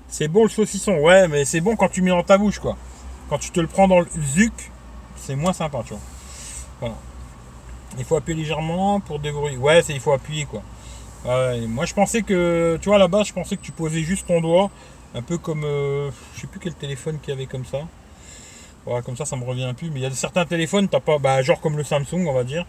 [0.08, 2.78] c'est bon le saucisson, ouais, mais c'est bon quand tu mets dans ta bouche, quoi.
[3.30, 4.72] Quand tu te le prends dans le zuc,
[5.18, 6.02] c'est moins sympa, tu vois.
[6.80, 6.96] Voilà.
[7.98, 9.58] Il faut appuyer légèrement pour dévorer.
[9.58, 10.62] Ouais, il faut appuyer, quoi.
[11.68, 14.72] moi, je pensais que, tu vois, base, je pensais que tu posais juste ton doigt
[15.18, 17.88] un peu comme, euh, je sais plus quel téléphone qu'il y avait comme ça.
[18.86, 19.90] Voilà, comme ça, ça me revient plus.
[19.90, 22.44] Mais il y a certains téléphones, t'as pas, bah, genre comme le Samsung, on va
[22.44, 22.66] dire.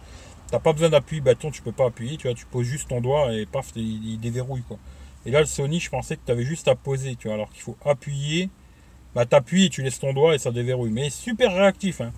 [0.51, 3.03] T'as pas besoin d'appui bâton, tu peux pas appuyer, tu vois, tu poses juste ton
[3.03, 4.79] doigt et paf, il, déverrouille quoi.
[5.27, 7.51] Et là, le Sony, je pensais que tu avais juste à poser, tu vois, alors
[7.51, 8.49] qu'il faut appuyer.
[9.15, 10.91] Bah, t'appuies et tu laisses ton doigt et ça déverrouille.
[10.91, 12.13] Mais super réactif, hein.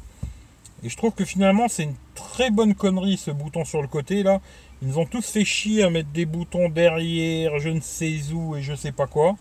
[0.83, 4.23] Et je trouve que finalement, c'est une très bonne connerie ce bouton sur le côté
[4.23, 4.41] là.
[4.81, 8.57] Ils nous ont tous fait chier à mettre des boutons derrière, je ne sais où
[8.57, 9.37] et je sais pas quoi.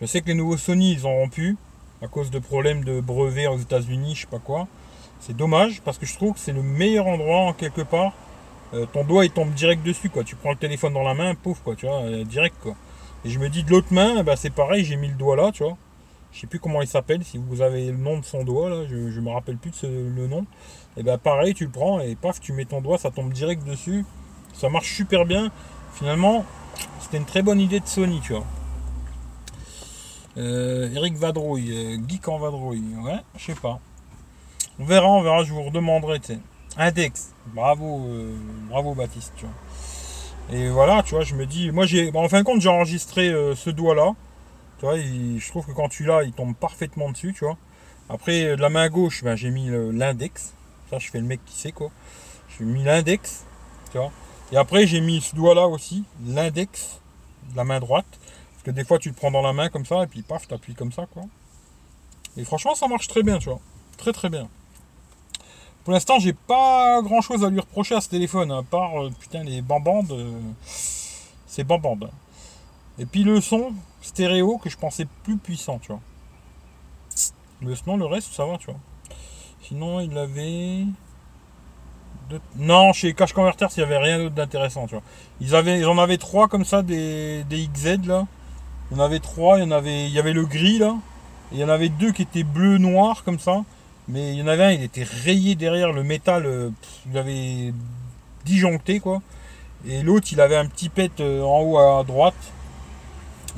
[0.00, 1.56] Je sais que les nouveaux Sony, ils ont rompu
[2.00, 4.68] à cause de problèmes de brevets aux États-Unis, je sais pas quoi.
[5.18, 8.12] C'est dommage parce que je trouve que c'est le meilleur endroit en quelque part.
[8.74, 10.22] Euh, ton doigt il tombe direct dessus quoi.
[10.22, 12.76] Tu prends le téléphone dans la main, pouf quoi, tu vois, euh, direct quoi.
[13.24, 15.50] Et je me dis de l'autre main, bah, c'est pareil, j'ai mis le doigt là,
[15.50, 15.76] tu vois.
[16.30, 18.84] Je sais plus comment il s'appelle, si vous avez le nom de son doigt là,
[18.88, 20.46] je, ne me rappelle plus de le nom.
[20.96, 23.64] Et ben pareil, tu le prends et paf, tu mets ton doigt, ça tombe direct
[23.64, 24.04] dessus.
[24.52, 25.50] Ça marche super bien.
[25.94, 26.44] Finalement,
[27.00, 28.44] c'était une très bonne idée de Sony, tu vois.
[30.38, 33.80] Euh, Eric Vadrouille, euh, Geek en Vadrouille, ouais, je sais pas.
[34.78, 36.20] On verra, on verra, je vous redemanderai.
[36.76, 38.36] Index, bravo, euh,
[38.68, 39.32] bravo Baptiste.
[40.52, 43.30] Et voilà, tu vois, je me dis, moi j'ai, en fin de compte, j'ai enregistré
[43.56, 44.12] ce doigt-là.
[44.78, 47.56] Tu vois, je trouve que quand tu l'as, il tombe parfaitement dessus, tu vois.
[48.08, 50.54] Après, de la main gauche, ben, j'ai mis l'index.
[50.88, 51.90] Ça, je fais le mec qui sait quoi.
[52.56, 53.44] J'ai mis l'index,
[53.90, 54.12] tu vois.
[54.52, 57.00] Et après, j'ai mis ce doigt-là aussi, l'index
[57.50, 58.06] de la main droite
[58.66, 60.92] des fois, tu le prends dans la main comme ça, et puis paf, t'appuies comme
[60.92, 61.24] ça, quoi.
[62.36, 63.60] Et franchement, ça marche très bien, tu vois.
[63.96, 64.48] Très très bien.
[65.84, 69.10] Pour l'instant, j'ai pas grand chose à lui reprocher à ce téléphone, à part, euh,
[69.18, 70.12] putain, les bambandes.
[70.12, 70.38] Euh,
[71.46, 72.10] c'est bambande.
[72.98, 76.00] Et puis le son stéréo que je pensais plus puissant, tu vois.
[77.62, 78.78] Le son, le reste, ça va, tu vois.
[79.62, 80.84] Sinon, il avait.
[82.56, 85.02] Non, chez Cash Converters, il n'y avait rien d'autre d'intéressant, tu vois.
[85.40, 88.26] Ils, avaient, ils en avaient trois comme ça, des, des XZ, là.
[88.90, 90.96] Il y en avait trois, il y en avait, il y avait le gris là,
[91.52, 93.64] et il y en avait deux qui étaient bleu noir comme ça.
[94.08, 96.70] Mais il y en avait un, il était rayé derrière le métal, euh,
[97.10, 97.74] il avait
[98.46, 99.20] disjoncté quoi.
[99.86, 102.34] Et l'autre, il avait un petit pet euh, en haut à droite.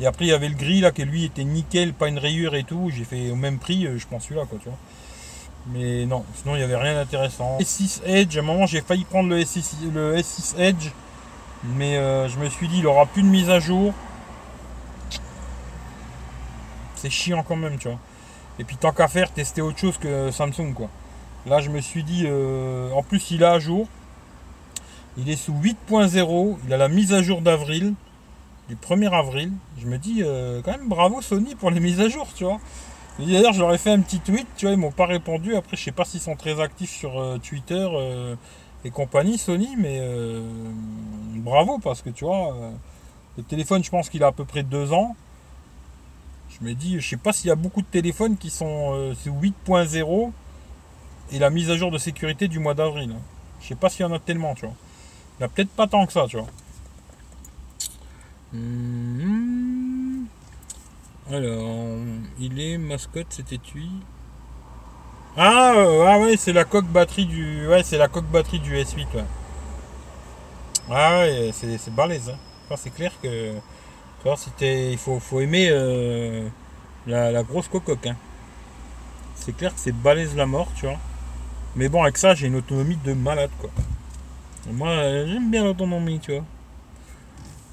[0.01, 2.57] Et après, il y avait le gris là, qui lui était nickel, pas une rayure
[2.57, 2.91] et tout.
[2.95, 4.79] J'ai fait au même prix, euh, je pense celui-là quoi, tu vois.
[5.73, 7.59] Mais non, sinon il n'y avait rien d'intéressant.
[7.61, 10.91] S6 Edge, à un moment j'ai failli prendre le S6, le S6 Edge,
[11.77, 13.93] mais je me suis dit il aura plus de mise à jour.
[17.01, 17.99] C'est chiant quand même, tu vois.
[18.59, 20.91] Et puis tant qu'à faire, tester autre chose que Samsung quoi.
[21.47, 23.89] Là je me suis dit, euh, en plus il est à jour.
[25.17, 27.95] Il est sous 8.0, il a la mise à jour d'avril,
[28.69, 29.51] du 1er avril.
[29.79, 32.59] Je me dis euh, quand même bravo Sony pour les mises à jour, tu vois.
[33.19, 35.57] D'ailleurs je leur ai fait un petit tweet, tu vois, ils m'ont pas répondu.
[35.57, 37.89] Après je sais pas s'ils sont très actifs sur euh, Twitter
[38.85, 40.03] et compagnie Sony, mais
[41.37, 42.55] bravo parce que tu vois,
[43.39, 45.17] le téléphone je pense qu'il a à peu près deux ans.
[46.61, 49.15] Je me dis, je sais pas s'il y a beaucoup de téléphones qui sont euh,
[49.27, 50.33] 8.0
[51.33, 53.15] et la mise à jour de sécurité du mois d'avril.
[53.61, 54.75] Je sais pas s'il y en a tellement, tu vois.
[55.39, 56.47] Il n'y a peut-être pas tant que ça, tu vois.
[58.53, 60.25] Hmm.
[61.31, 61.99] Alors,
[62.41, 63.89] il est mascotte, c'était étui.
[65.37, 67.67] Ah, euh, ah ouais, c'est la coque batterie du.
[67.69, 69.25] Ouais, c'est la coque batterie du S8, ouais.
[70.91, 72.31] Ah ouais, c'est balèze.
[72.31, 72.75] Hein.
[72.77, 73.55] c'est clair que
[74.61, 76.49] il faut, faut aimer euh,
[77.07, 78.07] la, grosse cocoque.
[78.07, 78.17] Hein.
[79.35, 80.99] C'est clair que c'est balèze la mort, tu vois.
[81.77, 83.71] Mais bon, avec ça, j'ai une autonomie de malade, quoi.
[84.73, 84.95] moi,
[85.27, 86.45] j'aime bien l'autonomie, tu vois.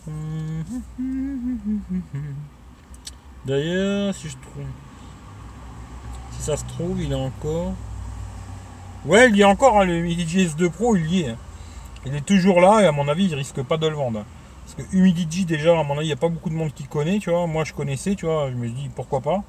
[3.46, 4.64] D'ailleurs, si je trouve.
[6.32, 7.74] Si ça se trouve, il est encore.
[9.06, 11.30] Ouais, il y a encore, hein, le Midigi S2 Pro, il y est.
[11.30, 11.38] Hein.
[12.06, 14.24] Il est toujours là et à mon avis, il risque pas de le vendre.
[14.68, 16.84] Parce que Humidigi, déjà, à mon avis, il n'y a pas beaucoup de monde qui
[16.84, 17.48] connaît, tu vois.
[17.48, 18.50] Moi, je connaissais, tu vois.
[18.52, 19.42] Je me dis, pourquoi pas.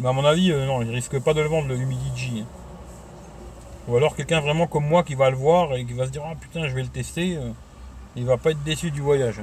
[0.00, 2.40] Mais à mon avis, euh, non, il risque pas de le vendre, le Humidigi.
[2.40, 2.46] Hein.
[3.86, 6.22] Ou alors quelqu'un vraiment comme moi qui va le voir et qui va se dire,
[6.26, 7.36] ah putain, je vais le tester.
[7.36, 7.52] Euh,
[8.16, 9.40] il va pas être déçu du voyage.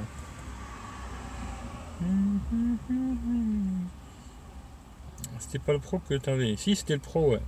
[5.39, 6.57] C'était pas le pro que tu avais.
[6.57, 7.41] Si, c'était le pro, ouais.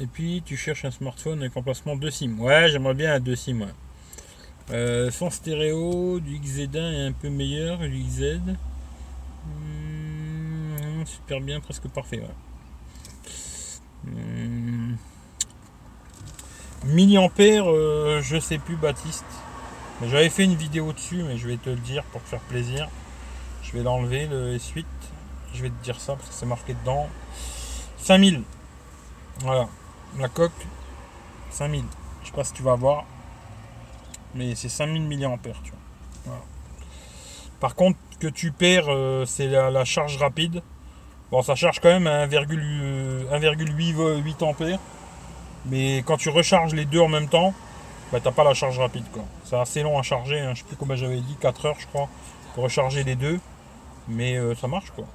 [0.00, 2.40] Et puis, tu cherches un smartphone avec emplacement 2 SIM.
[2.40, 3.68] Ouais, j'aimerais bien un 2 SIM, ouais.
[4.70, 8.40] Euh, son stéréo du XZ1 est un peu meilleur du XZ.
[9.46, 12.22] Hmm, super bien, presque parfait.
[14.04, 14.94] Hmm.
[16.84, 19.24] Milliampères, euh, je sais plus Baptiste.
[20.04, 22.88] J'avais fait une vidéo dessus, mais je vais te le dire pour te faire plaisir.
[23.62, 24.84] Je vais l'enlever le S8.
[25.54, 27.08] Je vais te dire ça parce que c'est marqué dedans.
[27.98, 28.42] 5000.
[29.40, 29.68] Voilà.
[30.18, 30.66] La coque.
[31.50, 31.84] 5000.
[32.22, 33.04] Je sais pas si tu vas voir
[34.34, 35.38] mais c'est 5000 mAh.
[35.64, 35.72] Tu
[36.24, 36.44] vois.
[37.60, 40.62] Par contre, que tu perds, euh, c'est la, charge rapide.
[41.30, 44.78] Bon, ça charge quand même à 1,8 ampères.
[45.66, 47.54] Mais quand tu recharges les deux en même temps,
[48.12, 49.04] bah, t'as pas la charge rapide.
[49.44, 50.40] C'est assez long à charger.
[50.40, 50.52] Hein.
[50.54, 52.08] Je sais plus comment j'avais dit, 4 heures je crois,
[52.54, 53.40] pour recharger les deux.
[54.08, 55.06] Mais euh, ça marche quoi.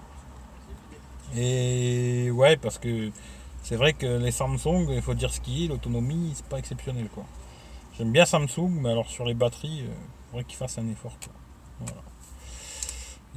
[1.35, 3.11] Et ouais, parce que
[3.63, 7.09] c'est vrai que les Samsung, il faut dire ce qui est, l'autonomie, c'est pas exceptionnel
[7.13, 7.25] quoi.
[7.97, 9.89] J'aime bien Samsung, mais alors sur les batteries, il
[10.29, 11.17] faudrait qu'il fasse un effort.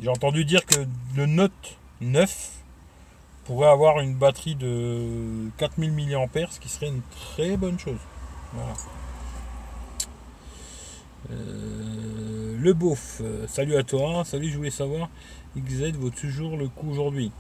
[0.03, 2.51] J'ai entendu dire que le Note 9
[3.45, 8.01] pourrait avoir une batterie de 4000 mAh, ce qui serait une très bonne chose.
[11.31, 15.09] Euh, le beauf, salut à toi, salut, je voulais savoir,
[15.57, 17.33] XZ vaut toujours le coup aujourd'hui.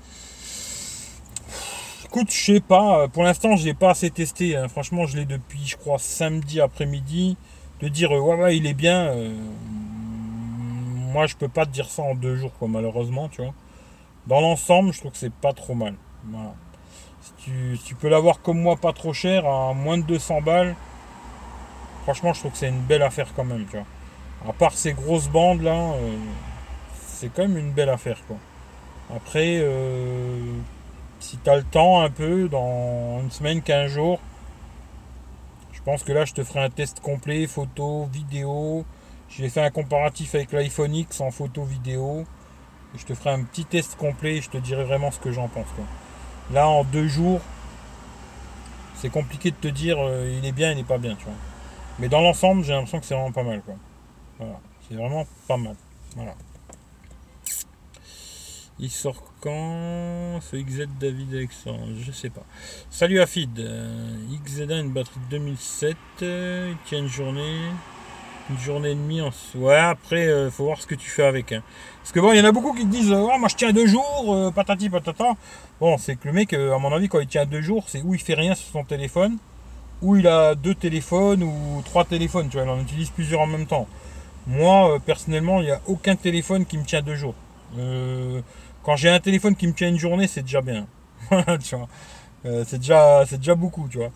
[2.12, 3.06] Écoute, je sais pas.
[3.06, 4.56] Pour l'instant, je l'ai pas assez testé.
[4.56, 4.66] Hein.
[4.66, 7.36] Franchement, je l'ai depuis, je crois, samedi après-midi.
[7.80, 9.10] De dire, ouais, ouais, il est bien.
[9.10, 9.32] Euh,
[11.12, 13.54] moi, je peux pas te dire ça en deux jours, quoi, malheureusement, tu vois.
[14.26, 15.94] Dans l'ensemble, je trouve que c'est pas trop mal.
[17.38, 20.74] Si, tu, peux l'avoir comme moi, pas trop cher, à moins de 200 balles,
[22.02, 23.86] franchement, je trouve que c'est une belle affaire quand même, tu vois.
[24.48, 26.16] À part ces grosses bandes là, euh,
[27.06, 28.36] c'est quand même une belle affaire, quoi.
[29.14, 30.54] Après, euh,
[31.20, 34.20] si tu as le temps un peu, dans une semaine, 15 jours,
[35.72, 38.84] je pense que là, je te ferai un test complet, photo, vidéo.
[39.28, 42.24] J'ai fait un comparatif avec l'iPhone X en photo, vidéo.
[42.96, 45.48] je te ferai un petit test complet et je te dirai vraiment ce que j'en
[45.48, 45.68] pense.
[46.52, 47.40] Là, en deux jours,
[48.96, 51.16] c'est compliqué de te dire euh, il est bien, il n'est pas bien.
[51.98, 53.62] Mais dans l'ensemble, j'ai l'impression que c'est vraiment pas mal.
[54.38, 54.60] Voilà.
[54.88, 55.76] C'est vraiment pas mal.
[56.16, 56.34] Voilà.
[58.78, 62.42] Il sort quand ce XZ David Alexandre Je sais pas.
[62.90, 63.58] Salut Afid.
[63.58, 65.96] Euh, XZ1 une batterie de 2007.
[66.20, 67.58] il tient une journée.
[68.50, 69.20] Une journée et demie.
[69.20, 69.30] En...
[69.54, 71.52] Ouais, après, il faut voir ce que tu fais avec.
[71.52, 71.62] Hein.
[72.02, 73.72] Parce que bon, il y en a beaucoup qui te disent oh, Moi je tiens
[73.72, 75.32] deux jours, patati patata.
[75.80, 78.14] Bon, c'est que le mec, à mon avis, quand il tient deux jours, c'est où
[78.14, 79.38] il fait rien sur son téléphone,
[80.02, 82.48] ou il a deux téléphones ou trois téléphones.
[82.48, 83.86] Tu vois, il en utilise plusieurs en même temps.
[84.46, 87.34] Moi, personnellement, il n'y a aucun téléphone qui me tient deux jours.
[88.96, 90.86] J'ai un téléphone qui me tient une journée, c'est déjà bien.
[91.62, 91.88] tu vois.
[92.46, 94.10] Euh, c'est déjà, c'est déjà beaucoup, tu vois.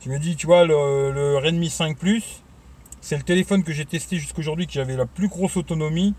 [0.00, 2.42] Tu me dis, tu vois, le, Redmi 5 Plus,
[3.00, 6.14] c'est le téléphone que j'ai testé jusqu'aujourd'hui qui avait la plus grosse autonomie.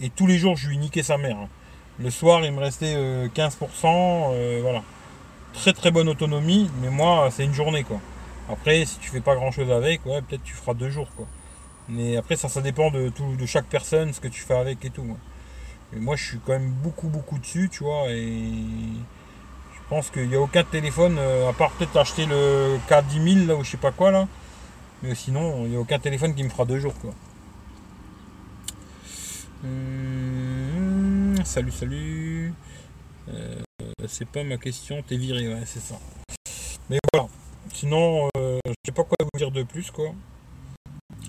[0.00, 1.38] Et tous les jours, je lui niquais sa mère.
[1.38, 1.48] Hein.
[1.98, 3.30] Le soir, il me restait 15%.
[3.84, 4.82] Euh, euh, voilà.
[5.54, 7.98] Très très bonne autonomie, mais moi, c'est une journée, quoi.
[8.50, 11.26] Après, si tu fais pas grand chose avec, ouais, peut-être tu feras deux jours, quoi.
[11.88, 14.84] Mais après, ça, ça dépend de, tout, de chaque personne, ce que tu fais avec
[14.84, 15.16] et tout.
[15.92, 18.10] Moi, je suis quand même beaucoup, beaucoup dessus, tu vois.
[18.10, 18.42] Et
[19.74, 23.56] je pense qu'il n'y a aucun téléphone, euh, à part peut-être acheter le K10000 là
[23.56, 24.26] ou je sais pas quoi là.
[25.02, 27.14] Mais sinon, il n'y a aucun téléphone qui me fera deux jours quoi.
[29.64, 32.52] Hum, salut, salut.
[33.28, 33.62] Euh,
[34.08, 35.98] c'est pas ma question, t'es viré, ouais, c'est ça.
[36.90, 37.28] Mais voilà.
[37.72, 40.12] Sinon, euh, je sais pas quoi vous dire de plus quoi.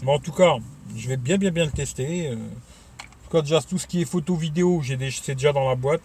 [0.04, 0.56] Bon, en tout cas,
[0.96, 2.36] je vais bien bien bien le tester.
[3.28, 6.02] Tout cas, déjà tout ce qui est photo vidéo, j'ai c'est déjà dans la boîte.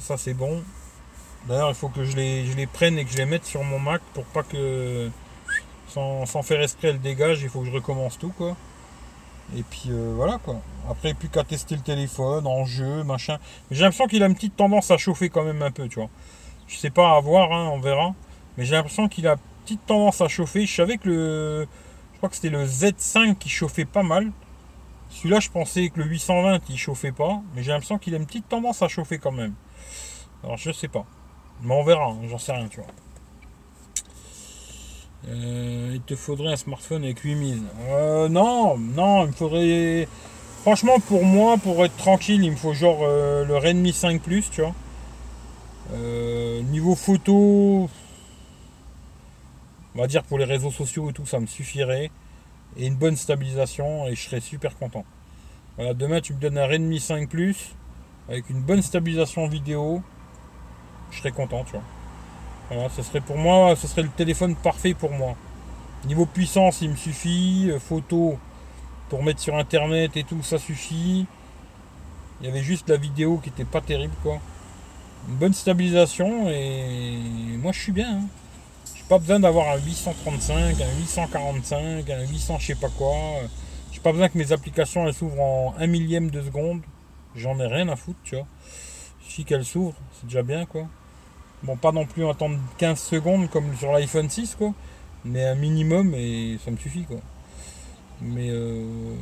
[0.00, 0.62] ça c'est bon.
[1.48, 3.78] D'ailleurs, il faut que je les, les, prenne et que je les mette sur mon
[3.78, 5.10] Mac pour pas que,
[5.88, 7.42] sans, faire esprit, elle dégage.
[7.42, 8.56] Il faut que je recommence tout, quoi.
[9.54, 10.56] Et puis euh, voilà, quoi.
[10.88, 13.38] Après, plus qu'à tester le téléphone, en jeu, machin.
[13.70, 16.08] J'ai l'impression qu'il a une petite tendance à chauffer quand même un peu, tu vois.
[16.66, 18.14] Je sais pas à voir, hein, on verra.
[18.56, 20.64] Mais j'ai l'impression qu'il a une petite tendance à chauffer.
[20.64, 21.68] Je savais que le.
[22.12, 24.32] Je crois que c'était le Z5 qui chauffait pas mal.
[25.14, 27.40] Celui-là, je pensais que le 820 il chauffait pas.
[27.54, 29.54] Mais j'ai l'impression qu'il a une petite tendance à chauffer quand même.
[30.42, 31.06] Alors, je sais pas.
[31.62, 32.90] Mais on verra, hein, j'en sais rien, tu vois.
[35.28, 37.62] Euh, il te faudrait un smartphone avec 8000.
[37.88, 40.08] Euh, non, non, il me faudrait.
[40.62, 44.50] Franchement, pour moi, pour être tranquille, il me faut genre euh, le Redmi 5 Plus,
[44.50, 44.74] tu vois.
[46.70, 47.88] Niveau photo,
[49.94, 52.10] on va dire pour les réseaux sociaux et tout, ça me suffirait.
[52.76, 55.04] Et une bonne stabilisation, et je serais super content.
[55.76, 57.74] Voilà, demain, tu me donnes un Redmi 5 Plus
[58.28, 60.02] avec une bonne stabilisation vidéo
[61.14, 61.82] je serais content, tu vois.
[62.70, 65.36] Voilà, ce serait pour moi, ce serait le téléphone parfait pour moi.
[66.06, 67.70] Niveau puissance, il me suffit.
[67.70, 68.38] Euh, photo
[69.08, 71.26] pour mettre sur internet et tout, ça suffit.
[72.40, 74.40] Il y avait juste la vidéo qui était pas terrible, quoi.
[75.28, 77.18] Une bonne stabilisation et
[77.58, 78.18] moi je suis bien.
[78.18, 78.26] Hein.
[79.08, 83.14] Pas besoin d'avoir un 835, un 845, un 800 je sais pas quoi.
[83.92, 86.80] J'ai pas besoin que mes applications elles s'ouvrent en un millième de seconde.
[87.36, 88.46] J'en ai rien à foutre, tu vois.
[89.20, 90.86] Suffit qu'elles s'ouvrent, c'est déjà bien quoi.
[91.64, 94.74] Bon, pas non plus attendre 15 secondes comme sur l'iPhone 6, quoi.
[95.24, 97.20] Mais un minimum et ça me suffit, quoi.
[98.20, 99.16] Mais euh,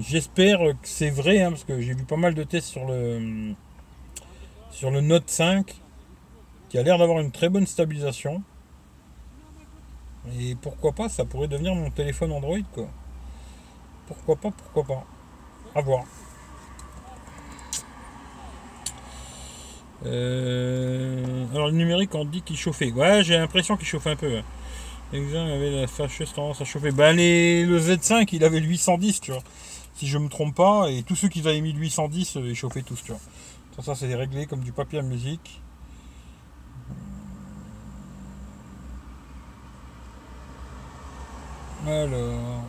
[0.00, 3.52] j'espère que c'est vrai, hein, parce que j'ai vu pas mal de tests sur le,
[4.70, 5.74] sur le Note 5,
[6.70, 8.42] qui a l'air d'avoir une très bonne stabilisation.
[10.38, 12.88] Et pourquoi pas, ça pourrait devenir mon téléphone Android, quoi.
[14.06, 15.04] Pourquoi pas, pourquoi pas.
[15.74, 16.04] À voir.
[20.06, 22.92] Euh, alors le numérique on dit qu'il chauffait.
[22.92, 24.40] Ouais j'ai l'impression qu'il chauffait un peu.
[25.12, 26.92] L'exemple avait la fâcheuse tendance à chauffer.
[26.92, 29.42] Ben les, le Z5 il avait le 810 tu vois.
[29.94, 30.88] Si je me trompe pas.
[30.90, 33.20] Et tous ceux qui avaient mis le 810 euh, ils chauffaient tous tu vois.
[33.82, 35.60] Ça c'est réglé comme du papier à musique.
[41.86, 42.62] Alors.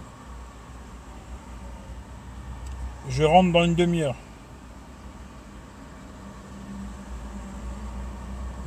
[3.10, 4.16] Je rentre dans une demi-heure.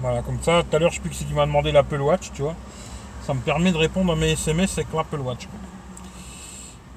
[0.01, 2.01] Voilà, comme ça, tout à l'heure, je sais plus qui c'est qui m'a demandé l'Apple
[2.01, 2.57] Watch, tu vois.
[3.23, 5.47] Ça me permet de répondre à mes SMS avec l'Apple Watch.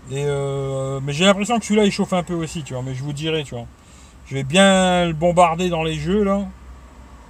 [0.09, 2.81] Et euh, mais j'ai l'impression que celui-là, il chauffe un peu aussi, tu vois.
[2.81, 3.65] Mais je vous dirai, tu vois.
[4.25, 6.45] Je vais bien le bombarder dans les jeux, là.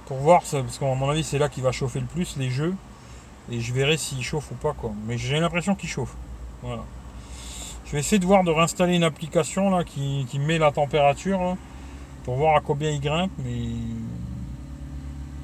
[0.06, 2.74] Pour voir, parce qu'à mon avis, c'est là qu'il va chauffer le plus, les jeux.
[3.50, 4.92] Et je verrai s'il chauffe ou pas, quoi.
[5.06, 6.14] Mais j'ai l'impression qu'il chauffe.
[6.62, 6.84] Voilà.
[7.84, 11.56] Je vais essayer de voir de réinstaller une application, là, qui, qui met la température,
[12.24, 13.68] pour voir à combien il grimpe, mais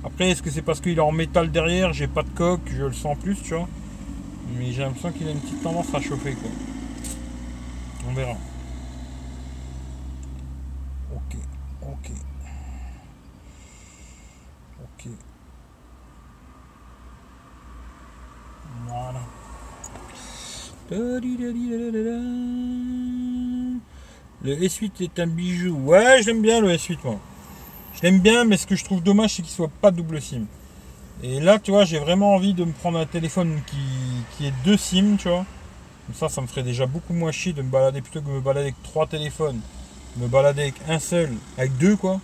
[0.04, 2.82] après, est-ce que c'est parce qu'il est en métal derrière, j'ai pas de coque, je
[2.82, 3.68] le sens plus, tu vois.
[4.58, 6.50] Mais j'ai l'impression qu'il a une petite tendance à chauffer, quoi.
[8.08, 8.32] On verra.
[11.14, 11.36] Ok,
[11.82, 12.10] ok.
[14.82, 15.08] Ok.
[18.88, 19.20] Voilà.
[24.44, 25.74] Le S8 est un bijou.
[25.84, 27.18] Ouais, j'aime bien le S8, moi.
[27.94, 30.44] Je l'aime bien, mais ce que je trouve dommage, c'est qu'il soit pas double SIM.
[31.22, 33.76] Et là, tu vois, j'ai vraiment envie de me prendre un téléphone qui,
[34.36, 35.46] qui est deux SIM, tu vois.
[36.06, 38.32] Comme ça, ça me ferait déjà beaucoup moins chier de me balader plutôt que de
[38.32, 39.60] me balader avec trois téléphones.
[40.18, 42.20] Me balader avec un seul, avec deux quoi.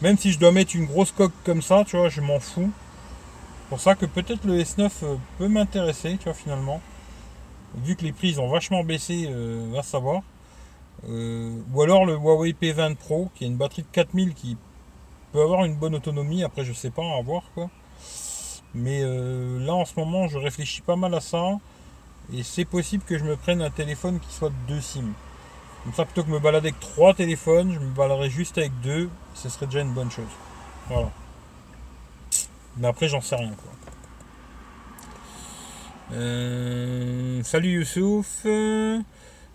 [0.00, 2.70] Même si je dois mettre une grosse coque comme ça, tu vois, je m'en fous.
[2.70, 6.80] C'est pour ça que peut-être le S9 euh, peut m'intéresser, tu vois, finalement.
[7.76, 10.22] Vu que les prix ont vachement baissé, euh, va savoir.
[11.08, 14.56] Euh, ou alors le Huawei P20 Pro, qui a une batterie de 4000 qui
[15.32, 16.42] peut avoir une bonne autonomie.
[16.42, 17.68] Après, je sais pas, à voir quoi.
[18.74, 21.58] Mais là, en ce moment, je réfléchis pas mal à ça.
[22.32, 25.12] Et c'est possible que je me prenne un téléphone qui soit deux SIM.
[25.84, 29.08] Comme ça, plutôt que me balader avec trois téléphones, je me baladerais juste avec deux.
[29.34, 30.24] Ce serait déjà une bonne chose.
[30.88, 31.10] Voilà.
[32.76, 33.52] Mais après, j'en sais rien.
[33.52, 33.85] Quoi.
[36.12, 38.46] Euh, salut Youssouf.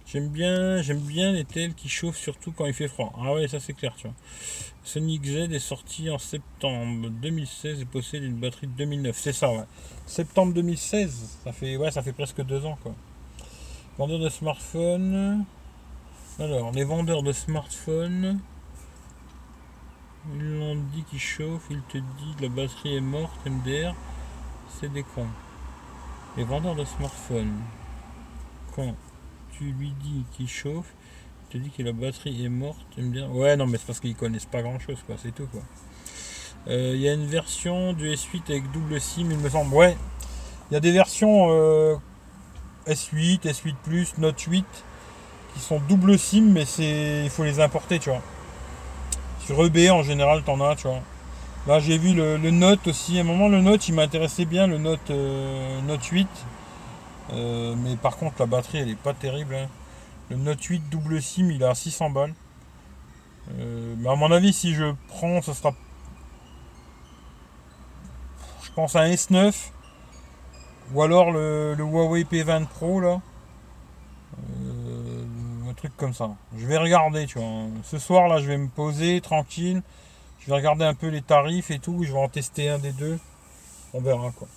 [0.06, 3.14] J'aime bien, j'aime bien les tels qui chauffent surtout quand il fait froid.
[3.18, 4.16] Ah ouais, ça c'est clair, tu vois.
[4.84, 9.18] Sonic Z est sorti en septembre 2016 et possède une batterie de 2009.
[9.18, 9.64] C'est ça, ouais.
[10.06, 12.94] Septembre 2016, ça fait, presque deux ans, quoi.
[13.98, 15.46] Vendeur de smartphones.
[16.40, 18.40] Alors, les vendeurs de smartphones.
[20.36, 23.96] Ils l'ont dit qu'il chauffe, il te que la batterie est morte, MDR.
[24.80, 25.28] C'est des cons.
[26.38, 27.60] Les vendeurs de smartphones.
[28.76, 28.96] Quand
[29.52, 30.94] tu lui dis qu'il chauffe,
[31.50, 34.46] te dit que la batterie est morte, me ouais non mais c'est parce qu'ils connaissent
[34.46, 35.62] pas grand chose quoi, c'est tout quoi.
[36.68, 39.74] Euh, il y a une version du S8 avec double SIM, il me semble.
[39.74, 39.98] Ouais,
[40.70, 41.50] il y a des versions
[42.88, 44.66] S8, S8 Plus, Note 8
[45.54, 48.22] qui sont double SIM, mais c'est il faut les importer, tu vois.
[49.46, 51.02] Sur EB en général, t'en as, tu vois.
[51.68, 53.18] Là j'ai vu le, Note aussi.
[53.18, 56.28] À un moment le Note il m'intéressait bien, le Note, euh, Note 8.
[57.34, 59.56] Euh, mais par contre la batterie elle est pas terrible.
[59.56, 59.68] Hein.
[60.32, 62.34] Le Note 8 double SIM, il à 600 balles.
[63.60, 65.74] Euh, mais à mon avis, si je prends, ce sera.
[68.64, 69.54] Je pense à un S9.
[70.94, 73.20] Ou alors le, Huawei P20 Pro, là.
[75.70, 76.32] Un truc comme ça.
[76.58, 77.66] Je vais regarder, tu vois.
[77.84, 79.82] Ce soir, là, je vais me poser tranquille.
[80.42, 82.04] Je vais regarder un peu les tarifs et tout.
[82.04, 83.20] Je vais en tester un des deux.
[83.94, 84.48] On verra, quoi.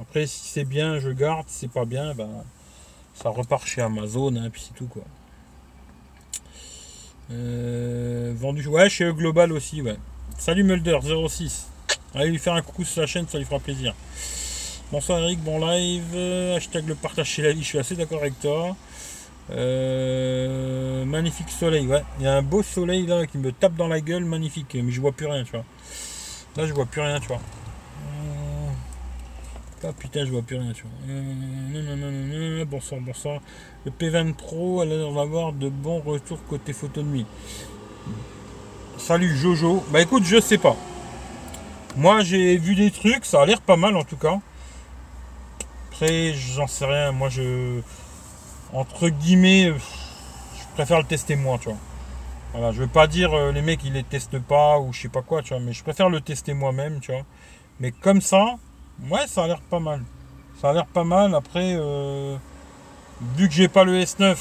[0.00, 1.48] Après, si c'est bien, je garde.
[1.48, 2.28] Si c'est pas bien, ben
[3.14, 5.02] ça repart chez Amazon, hein, puis c'est tout quoi.
[7.30, 9.96] Euh, vendu, ouais, chez Global aussi, ouais.
[10.38, 11.68] Salut Mulder 06.
[12.14, 13.94] Allez lui faire un coucou sur la chaîne, ça lui fera plaisir.
[14.90, 16.16] Bonsoir Eric, bon live.
[16.56, 18.76] Hashtag le partage chez la vie, je suis assez d'accord avec toi.
[19.50, 20.49] Euh,
[21.10, 22.02] magnifique soleil, ouais.
[22.18, 24.76] Il y a un beau soleil là qui me tape dans la gueule, magnifique.
[24.82, 25.64] Mais je vois plus rien, tu vois.
[26.56, 27.40] Là, je vois plus rien, tu vois.
[29.82, 30.92] Ah putain, je vois plus rien, tu vois.
[31.08, 33.40] Euh, bonsoir, bonsoir.
[33.86, 37.26] Le P20 Pro a l'air d'avoir de bons retours côté photo de nuit.
[38.98, 39.82] Salut Jojo.
[39.90, 40.76] Bah écoute, je sais pas.
[41.96, 44.38] Moi j'ai vu des trucs, ça a l'air pas mal en tout cas.
[45.88, 47.12] Après, j'en sais rien.
[47.12, 47.80] Moi je.
[48.74, 49.72] Entre guillemets,
[50.80, 51.78] préfère le tester moi, tu vois.
[52.52, 55.08] Voilà, je veux pas dire euh, les mecs ils les testent pas ou je sais
[55.08, 57.24] pas quoi, tu vois, mais je préfère le tester moi-même, tu vois.
[57.78, 58.56] Mais comme ça,
[59.08, 60.02] Ouais, ça a l'air pas mal.
[60.60, 61.34] Ça a l'air pas mal.
[61.34, 62.36] Après, euh,
[63.36, 64.36] vu que j'ai pas le S9,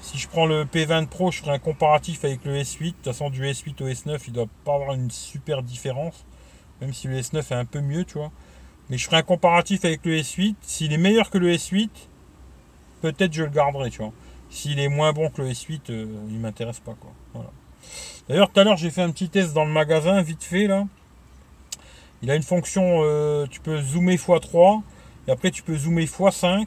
[0.00, 2.84] si je prends le P20 Pro, je ferai un comparatif avec le S8.
[2.84, 6.24] De toute façon, du S8 au S9, il doit pas avoir une super différence.
[6.80, 8.30] Même si le S9 est un peu mieux, tu vois.
[8.88, 10.54] Mais je ferai un comparatif avec le S8.
[10.62, 11.90] S'il est meilleur que le S8,
[13.02, 14.12] peut-être je le garderai, tu vois.
[14.50, 16.96] S'il est moins bon que le S8, euh, il m'intéresse pas.
[17.32, 17.50] Voilà.
[18.28, 20.84] D'ailleurs, tout à l'heure, j'ai fait un petit test dans le magasin, vite fait, là.
[22.22, 24.82] Il a une fonction, euh, tu peux zoomer x3
[25.26, 26.66] et après tu peux zoomer x5.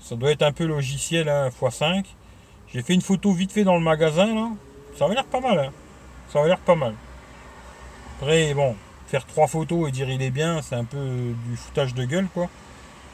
[0.00, 2.04] Ça doit être un peu logiciel hein, x5.
[2.72, 4.50] J'ai fait une photo vite fait dans le magasin là.
[4.96, 5.58] Ça va l'air pas mal.
[5.58, 5.72] Hein.
[6.32, 6.94] Ça va l'air pas mal.
[8.18, 8.74] Après, bon,
[9.06, 12.28] faire trois photos et dire il est bien, c'est un peu du foutage de gueule
[12.32, 12.48] quoi.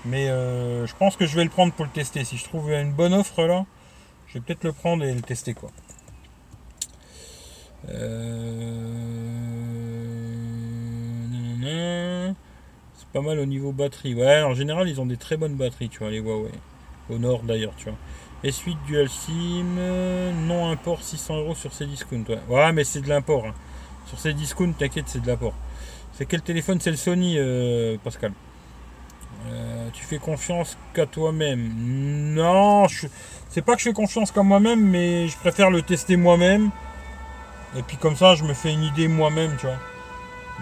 [0.04, 2.22] Mais euh, je pense que je vais le prendre pour le tester.
[2.22, 3.64] Si je trouve une bonne offre là,
[4.28, 5.70] je vais peut-être le prendre et le tester quoi.
[7.88, 9.06] Euh...
[12.96, 14.14] C'est pas mal au niveau batterie.
[14.14, 16.50] Ouais, en général, ils ont des très bonnes batteries, tu vois, les Huawei.
[17.10, 17.98] Au nord d'ailleurs, tu vois.
[18.44, 19.64] S8 Dual SIM,
[20.46, 22.24] non import 600 euros sur ces discounts.
[22.48, 23.46] Ouais, mais c'est de l'import.
[23.46, 23.54] Hein.
[24.06, 25.54] Sur ces discounts, t'inquiète, c'est de l'import.
[26.14, 26.80] C'est quel téléphone?
[26.80, 28.32] C'est le Sony, euh, Pascal.
[29.48, 31.72] Euh, tu fais confiance qu'à toi-même.
[32.34, 32.86] Non,
[33.50, 36.70] c'est pas que je fais confiance qu'à moi-même, mais je préfère le tester moi-même.
[37.76, 39.78] Et puis comme ça, je me fais une idée moi-même, tu vois.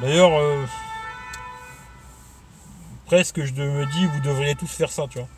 [0.01, 0.65] D'ailleurs, euh,
[3.07, 5.29] presque je me dis vous devriez tous faire ça, tu vois.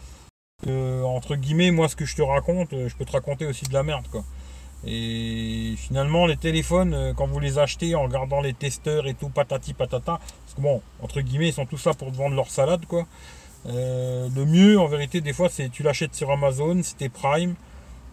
[1.06, 3.74] entre guillemets, moi ce que je te raconte, euh, je peux te raconter aussi de
[3.74, 4.24] la merde, quoi.
[4.84, 9.28] Et finalement, les téléphones, euh, quand vous les achetez en regardant les testeurs et tout,
[9.28, 12.50] patati patata, parce que bon, entre guillemets, ils sont tous là pour te vendre leur
[12.50, 13.06] salade, quoi.
[13.66, 17.54] Euh, le mieux, en vérité, des fois, c'est tu l'achètes sur Amazon, c'était Prime,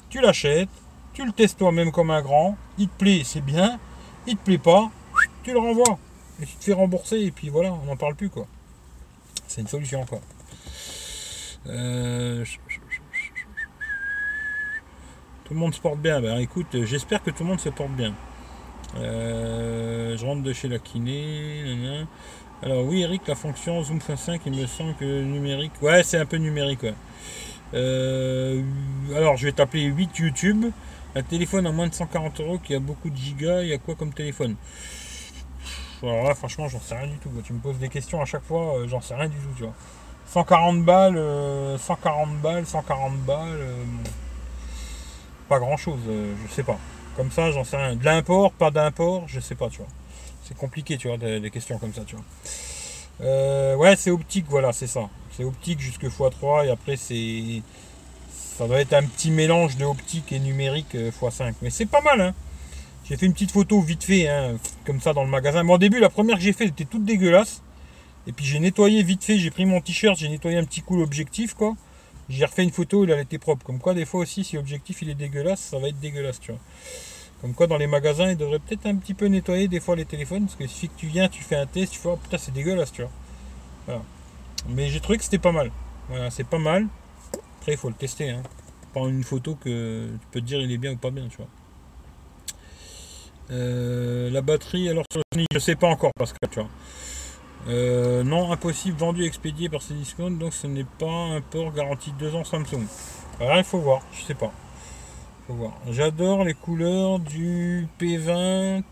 [0.09, 0.69] tu l'achètes,
[1.13, 3.79] tu le testes toi-même comme un grand, il te plaît, c'est bien,
[4.25, 4.89] il te plaît pas,
[5.43, 5.99] tu le renvoies,
[6.41, 8.47] et tu te fais rembourser, et puis voilà, on n'en parle plus, quoi.
[9.47, 10.21] C'est une solution, quoi.
[11.67, 12.43] Euh,
[15.45, 16.21] tout le monde se porte bien.
[16.21, 18.13] Ben écoute, j'espère que tout le monde se porte bien.
[18.95, 22.05] Euh, je rentre de chez la kiné.
[22.61, 25.73] Alors oui Eric, la fonction Zoom F5, il me semble que numérique.
[25.81, 26.85] Ouais, c'est un peu numérique.
[27.73, 28.61] Euh,
[29.15, 30.65] alors je vais t'appeler 8 YouTube.
[31.15, 33.77] Un téléphone à moins de 140 euros qui a beaucoup de gigas, il y a
[33.77, 34.55] quoi comme téléphone?
[36.01, 37.29] Alors là, franchement, j'en sais rien du tout.
[37.43, 39.63] Tu me poses des questions à chaque fois, euh, j'en sais rien du tout, tu
[39.63, 39.73] vois.
[40.25, 41.19] 140 balles,
[41.77, 43.59] 140 balles, 140 balles
[45.53, 46.79] pas grand chose, euh, je sais pas.
[47.15, 47.95] Comme ça, j'en sais rien.
[47.95, 49.87] De l'import, pas d'import, je sais pas, tu vois.
[50.43, 52.25] C'est compliqué, tu vois, des, questions comme ça, tu vois.
[53.21, 55.09] Euh, ouais, c'est optique, voilà, c'est ça.
[55.37, 57.61] C'est optique jusque x3 et après c'est.
[58.57, 61.43] Ça doit être un petit mélange de optique et numérique x5.
[61.43, 62.33] Euh, Mais c'est pas mal, hein.
[63.05, 65.63] J'ai fait une petite photo vite fait, hein, comme ça dans le magasin.
[65.63, 67.61] Bon, au début, la première que j'ai fait, était toute dégueulasse.
[68.25, 70.95] Et puis j'ai nettoyé vite fait, j'ai pris mon t-shirt, j'ai nettoyé un petit coup
[70.97, 71.75] l'objectif, quoi.
[72.29, 73.65] J'ai refait une photo, a été propre.
[73.65, 76.51] Comme quoi, des fois aussi, si l'objectif il est dégueulasse, ça va être dégueulasse, tu
[76.51, 76.61] vois.
[77.41, 80.05] Comme quoi, dans les magasins, ils devraient peut-être un petit peu nettoyer des fois les
[80.05, 80.45] téléphones.
[80.45, 82.91] Parce que si tu viens, tu fais un test, tu vois, oh, putain, c'est dégueulasse,
[82.91, 83.03] tu
[83.87, 84.01] vois.
[84.69, 85.71] Mais j'ai trouvé que c'était pas mal.
[86.09, 86.87] Voilà, c'est pas mal.
[87.59, 88.29] Après, il faut le tester.
[88.29, 88.43] Hein.
[88.93, 91.37] Pas une photo que tu peux te dire il est bien ou pas bien, tu
[91.37, 91.47] vois.
[93.51, 96.69] Euh, la batterie, alors sur le je sais pas encore, parce que tu vois.
[97.67, 102.11] Euh, non, impossible, vendu, expédié par ces discounts, donc ce n'est pas un port garanti
[102.19, 102.85] 2 ans Samsung.
[103.39, 104.51] Alors il faut voir, je sais pas.
[105.89, 108.83] J'adore les couleurs du P20.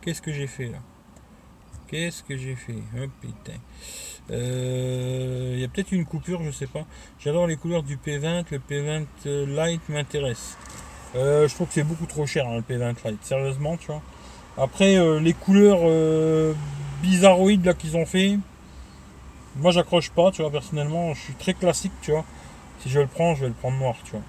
[0.00, 0.78] Qu'est-ce que j'ai fait là?
[1.88, 2.76] Qu'est-ce que j'ai fait?
[4.30, 6.84] Euh, il y a peut-être une coupure, je sais pas.
[7.18, 8.44] J'adore les couleurs du P20.
[8.50, 10.56] Le P20 Lite m'intéresse.
[11.16, 13.24] Euh, je trouve que c'est beaucoup trop cher hein, le P20 Lite.
[13.24, 14.02] Sérieusement, tu vois.
[14.56, 15.80] Après, les couleurs
[17.02, 18.38] bizarroïdes là qu'ils ont fait.
[19.56, 22.24] Moi j'accroche pas, tu vois, personnellement, je suis très classique, tu vois.
[22.80, 24.22] Si je le prends, je vais le prendre noir, tu vois.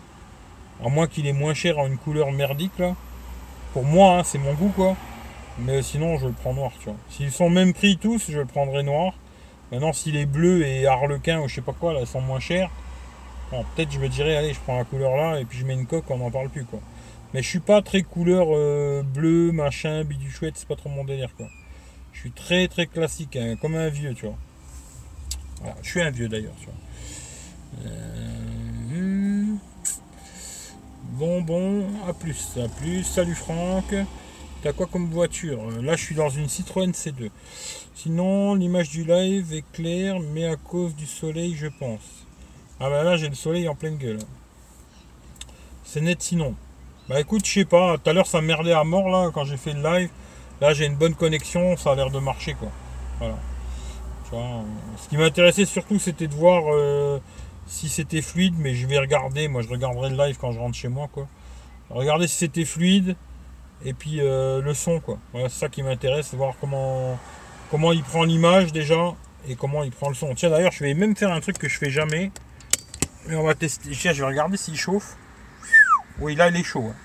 [0.86, 2.96] À moins qu'il est moins cher en une couleur merdique là.
[3.74, 4.96] Pour moi, hein, c'est mon goût quoi.
[5.60, 6.98] Mais sinon, je le prends noir, tu vois.
[7.10, 9.14] S'ils sont même prix tous, je le prendrai noir.
[9.72, 12.40] Maintenant, s'il est bleu et harlequin ou je sais pas quoi, là, ils sont moins
[12.40, 12.70] chers.
[13.52, 15.74] Bon, peut-être je me dirais, allez, je prends la couleur là et puis je mets
[15.74, 16.80] une coque, on n'en parle plus quoi.
[17.34, 21.36] Mais je suis pas très couleur euh, bleu, machin, chouette, c'est pas trop mon délire
[21.36, 21.48] quoi.
[22.14, 24.38] Je suis très très classique, hein, comme un vieux, tu vois.
[25.82, 27.86] je suis un vieux d'ailleurs, tu vois.
[27.86, 29.46] Euh,
[31.04, 33.04] bon, bon, à plus, à plus.
[33.04, 33.94] Salut Franck.
[34.62, 35.72] T'as quoi comme voiture?
[35.82, 37.32] Là, je suis dans une Citroën C2.
[37.96, 42.28] Sinon, l'image du live est claire, mais à cause du soleil, je pense.
[42.80, 44.20] Ah bah là, j'ai le soleil en pleine gueule.
[45.84, 46.56] C'est net sinon.
[47.10, 47.98] Bah écoute, je sais pas.
[47.98, 50.10] Tout à l'heure, ça merdait à mort là quand j'ai fait le live.
[50.62, 52.70] Là, j'ai une bonne connexion, ça a l'air de marcher, quoi.
[53.18, 53.36] Voilà.
[54.98, 57.20] ce qui m'intéressait surtout, c'était de voir euh,
[57.66, 59.48] si c'était fluide, mais je vais regarder.
[59.48, 61.28] Moi, je regarderai le live quand je rentre chez moi, quoi.
[61.90, 63.16] Regarder si c'était fluide
[63.84, 65.18] et puis euh, le son, quoi.
[65.34, 67.18] Voilà, c'est ça qui m'intéresse, voir comment
[67.72, 69.16] comment il prend l'image déjà
[69.48, 70.36] et comment il prend le son.
[70.36, 72.32] Tiens, d'ailleurs, je vais même faire un truc que je fais jamais.
[73.30, 73.90] Et on va tester.
[73.92, 75.16] Tiens, je vais regarder s'il chauffe.
[76.20, 76.86] Oui, là, il est chaud.
[76.88, 76.96] Hein.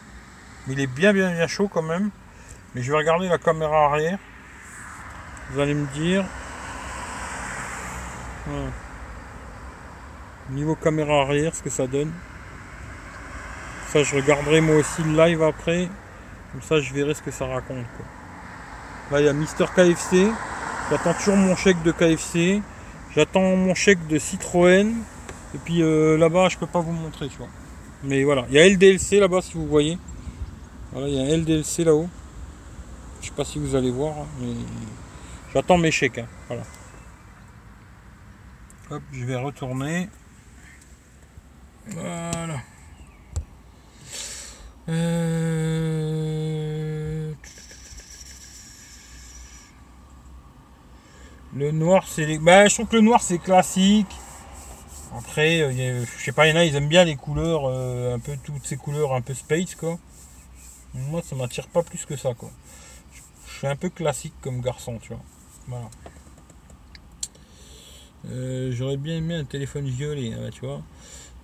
[0.68, 2.10] Il est bien, bien, bien chaud quand même.
[2.74, 4.18] Mais je vais regarder la caméra arrière.
[5.50, 6.24] Vous allez me dire.
[10.50, 12.12] Niveau caméra arrière, ce que ça donne.
[13.88, 15.88] Ça, je regarderai moi aussi le live après.
[16.52, 17.86] Comme ça, je verrai ce que ça raconte.
[19.10, 20.28] Là, il y a Mister KFC.
[20.90, 22.62] J'attends toujours mon chèque de KFC.
[23.14, 24.92] J'attends mon chèque de Citroën.
[25.54, 27.48] Et puis euh, là-bas, je peux pas vous montrer, tu vois.
[28.04, 29.98] Mais voilà, il y a LDLC là-bas si vous voyez.
[30.92, 32.08] Voilà, il y a un LDLC là-haut.
[33.20, 34.54] Je sais pas si vous allez voir, mais
[35.52, 36.18] j'attends mes chèques.
[36.18, 36.62] Hein, voilà.
[38.90, 40.08] Hop, je vais retourner.
[41.88, 42.60] Voilà.
[44.88, 46.12] Euh,
[51.54, 54.06] le noir, c'est bah, je trouve que le noir c'est classique.
[55.18, 58.14] Après, euh, je sais pas, il y en a, ils aiment bien les couleurs, euh,
[58.14, 59.98] un peu toutes ces couleurs un peu space quoi.
[60.94, 62.50] Moi, ça m'attire pas plus que ça quoi
[63.56, 65.22] je suis un peu classique comme garçon, tu vois.
[65.66, 65.88] Voilà.
[68.28, 70.82] Euh, j'aurais bien aimé un téléphone violet, hein, tu vois.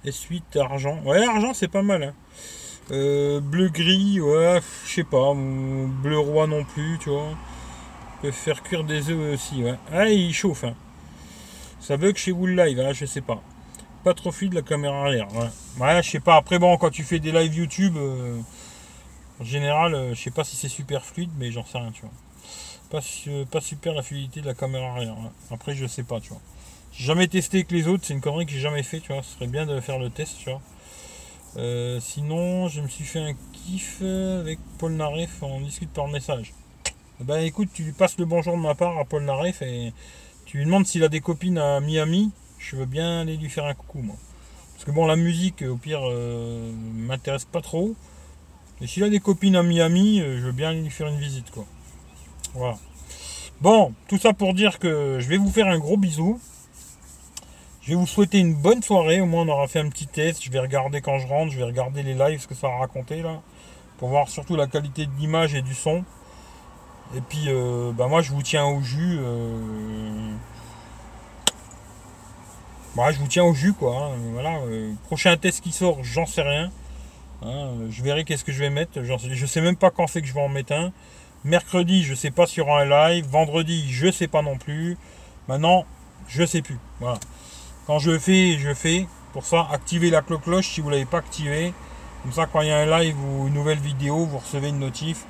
[0.05, 1.01] S8 argent.
[1.07, 2.03] Ouais, argent, c'est pas mal.
[2.03, 2.15] Hein.
[2.91, 5.33] Euh, bleu gris, ouais, je sais pas.
[5.33, 7.31] Bleu roi non plus, tu vois.
[8.21, 9.79] Peut faire cuire des œufs aussi, ouais.
[9.91, 10.65] Ah, il chauffe.
[10.65, 10.75] Hein.
[11.81, 13.43] Ça bug chez vous le live, je sais pas.
[14.05, 15.29] Pas trop fluide la caméra arrière.
[15.35, 15.49] Ouais.
[15.81, 16.37] ouais, je sais pas.
[16.37, 18.39] Après, bon, quand tu fais des lives YouTube, euh,
[19.41, 22.03] en général, euh, je sais pas si c'est super fluide, mais j'en sais rien, tu
[22.03, 22.13] vois.
[22.91, 25.17] Pas, super la fluidité de la caméra arrière.
[25.51, 26.41] Après, je sais pas, tu vois.
[26.93, 29.23] Jamais testé avec les autres, c'est une connerie que j'ai jamais fait, tu vois.
[29.23, 30.61] Ce serait bien de faire le test, tu vois.
[31.57, 36.53] Euh, sinon, je me suis fait un kiff avec Paul Naref, on discute par message.
[37.21, 39.93] Bah écoute, tu lui passes le bonjour de ma part à Paul Naref et
[40.45, 42.31] tu lui demandes s'il a des copines à Miami.
[42.59, 44.17] Je veux bien aller lui faire un coucou, moi.
[44.75, 47.95] Parce que bon, la musique, au pire, euh, m'intéresse pas trop.
[48.83, 51.53] Et s'il a des copines à Miami, euh, je veux bien lui faire une visite,
[51.53, 51.65] quoi.
[52.55, 52.77] Voilà.
[53.61, 56.41] Bon, tout ça pour dire que je vais vous faire un gros bisou.
[57.83, 59.21] Je vais vous souhaiter une bonne soirée.
[59.21, 60.43] Au moins, on aura fait un petit test.
[60.43, 61.53] Je vais regarder quand je rentre.
[61.53, 63.41] Je vais regarder les lives, ce que ça a raconté là.
[63.99, 66.05] Pour voir surtout la qualité de l'image et du son.
[67.15, 69.19] Et puis, euh, bah, moi, je vous tiens au jus.
[69.21, 70.35] Euh...
[72.97, 73.97] Bah, je vous tiens au jus, quoi.
[73.97, 74.17] Hein.
[74.33, 74.59] Voilà.
[74.67, 76.73] Euh, prochain test qui sort, j'en sais rien.
[77.45, 77.71] Hein.
[77.91, 79.03] je verrai qu'est-ce que je vais mettre.
[79.03, 80.93] Je sais même pas quand c'est que je vais en mettre un.
[81.45, 83.27] Mercredi, je sais pas sur un live.
[83.27, 84.97] Vendredi, je sais pas non plus.
[85.49, 85.85] Maintenant,
[86.29, 86.79] je sais plus.
[87.01, 87.19] Voilà.
[87.87, 89.07] Quand je fais, je fais.
[89.33, 91.75] Pour ça, activez la cloche si vous ne l'avez pas activé.
[92.23, 94.79] Comme ça, quand il y a un live ou une nouvelle vidéo, vous recevez une
[94.79, 95.25] notif.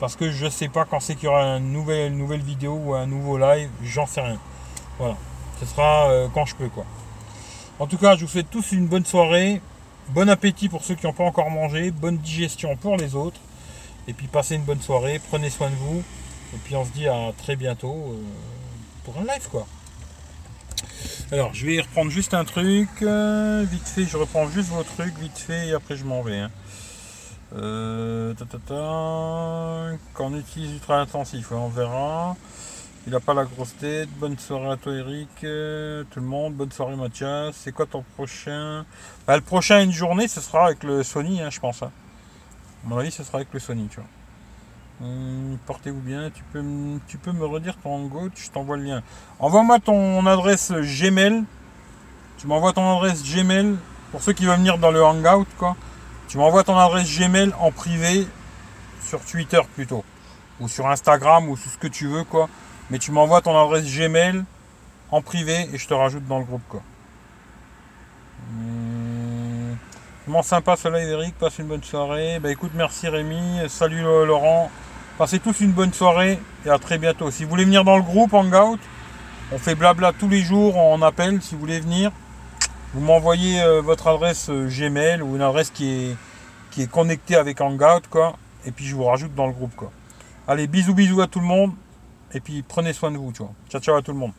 [0.00, 2.78] Parce que je ne sais pas quand c'est qu'il y aura une nouvelle, nouvelle vidéo
[2.84, 3.70] ou un nouveau live.
[3.82, 4.38] J'en sais rien.
[4.98, 5.16] Voilà.
[5.60, 6.84] Ce sera euh, quand je peux, quoi.
[7.78, 9.62] En tout cas, je vous souhaite tous une bonne soirée.
[10.08, 11.90] Bon appétit pour ceux qui n'ont pas encore mangé.
[11.90, 13.40] Bonne digestion pour les autres.
[14.06, 15.20] Et puis passez une bonne soirée.
[15.30, 16.02] Prenez soin de vous.
[16.54, 18.22] Et puis on se dit à très bientôt euh,
[19.04, 19.66] pour un live, quoi.
[21.32, 22.88] Alors, je vais reprendre juste un truc.
[23.02, 26.38] Euh, vite fait, je reprends juste vos trucs, vite fait, et après je m'en vais.
[26.38, 26.50] Hein.
[27.56, 28.34] Euh,
[30.34, 32.36] utilise ultra intensif, on verra.
[33.06, 34.08] Il n'a pas la grosse tête.
[34.18, 35.28] Bonne soirée à toi, Eric.
[35.44, 36.54] Euh, tout le monde.
[36.54, 37.54] Bonne soirée, Mathias.
[37.54, 38.86] C'est quoi ton prochain?
[39.26, 41.82] Bah, Le prochain, une journée, ce sera avec le Sony, hein, je pense.
[41.82, 41.90] Hein.
[42.82, 44.08] À mon avis, ce sera avec le Sony, tu vois.
[45.02, 46.30] Hum, portez-vous bien.
[46.30, 49.02] Tu peux, me redire ton hangout, je t'envoie le lien.
[49.38, 51.44] Envoie-moi ton adresse Gmail.
[52.38, 53.76] Tu m'envoies ton adresse Gmail.
[54.12, 55.76] Pour ceux qui veulent venir dans le hangout, quoi.
[56.28, 58.26] Tu m'envoies ton adresse Gmail en privé
[59.02, 60.04] sur Twitter plutôt.
[60.58, 62.48] Ou sur Instagram ou sur ce que tu veux, quoi.
[62.90, 64.44] Mais tu m'envoies ton adresse Gmail
[65.10, 66.82] en privé et je te rajoute dans le groupe, quoi.
[68.50, 69.76] Hum,
[70.24, 71.34] comment sympa cela, Eric.
[71.38, 72.38] Passe une bonne soirée.
[72.40, 73.60] Bah écoute, merci Rémi.
[73.68, 74.70] Salut Laurent.
[75.16, 77.30] Passez tous une bonne soirée et à très bientôt.
[77.30, 78.80] Si vous voulez venir dans le groupe Hangout,
[79.52, 82.10] on fait blabla tous les jours, on appelle si vous voulez venir.
[82.94, 86.16] Vous m'envoyez euh, votre adresse euh, Gmail ou une adresse qui est,
[86.70, 88.36] qui est connectée avec Hangout, quoi.
[88.66, 89.92] Et puis je vous rajoute dans le groupe, quoi.
[90.48, 91.72] Allez, bisous bisous à tout le monde.
[92.32, 93.52] Et puis prenez soin de vous, tu vois.
[93.68, 94.32] Ciao ciao à tout le monde.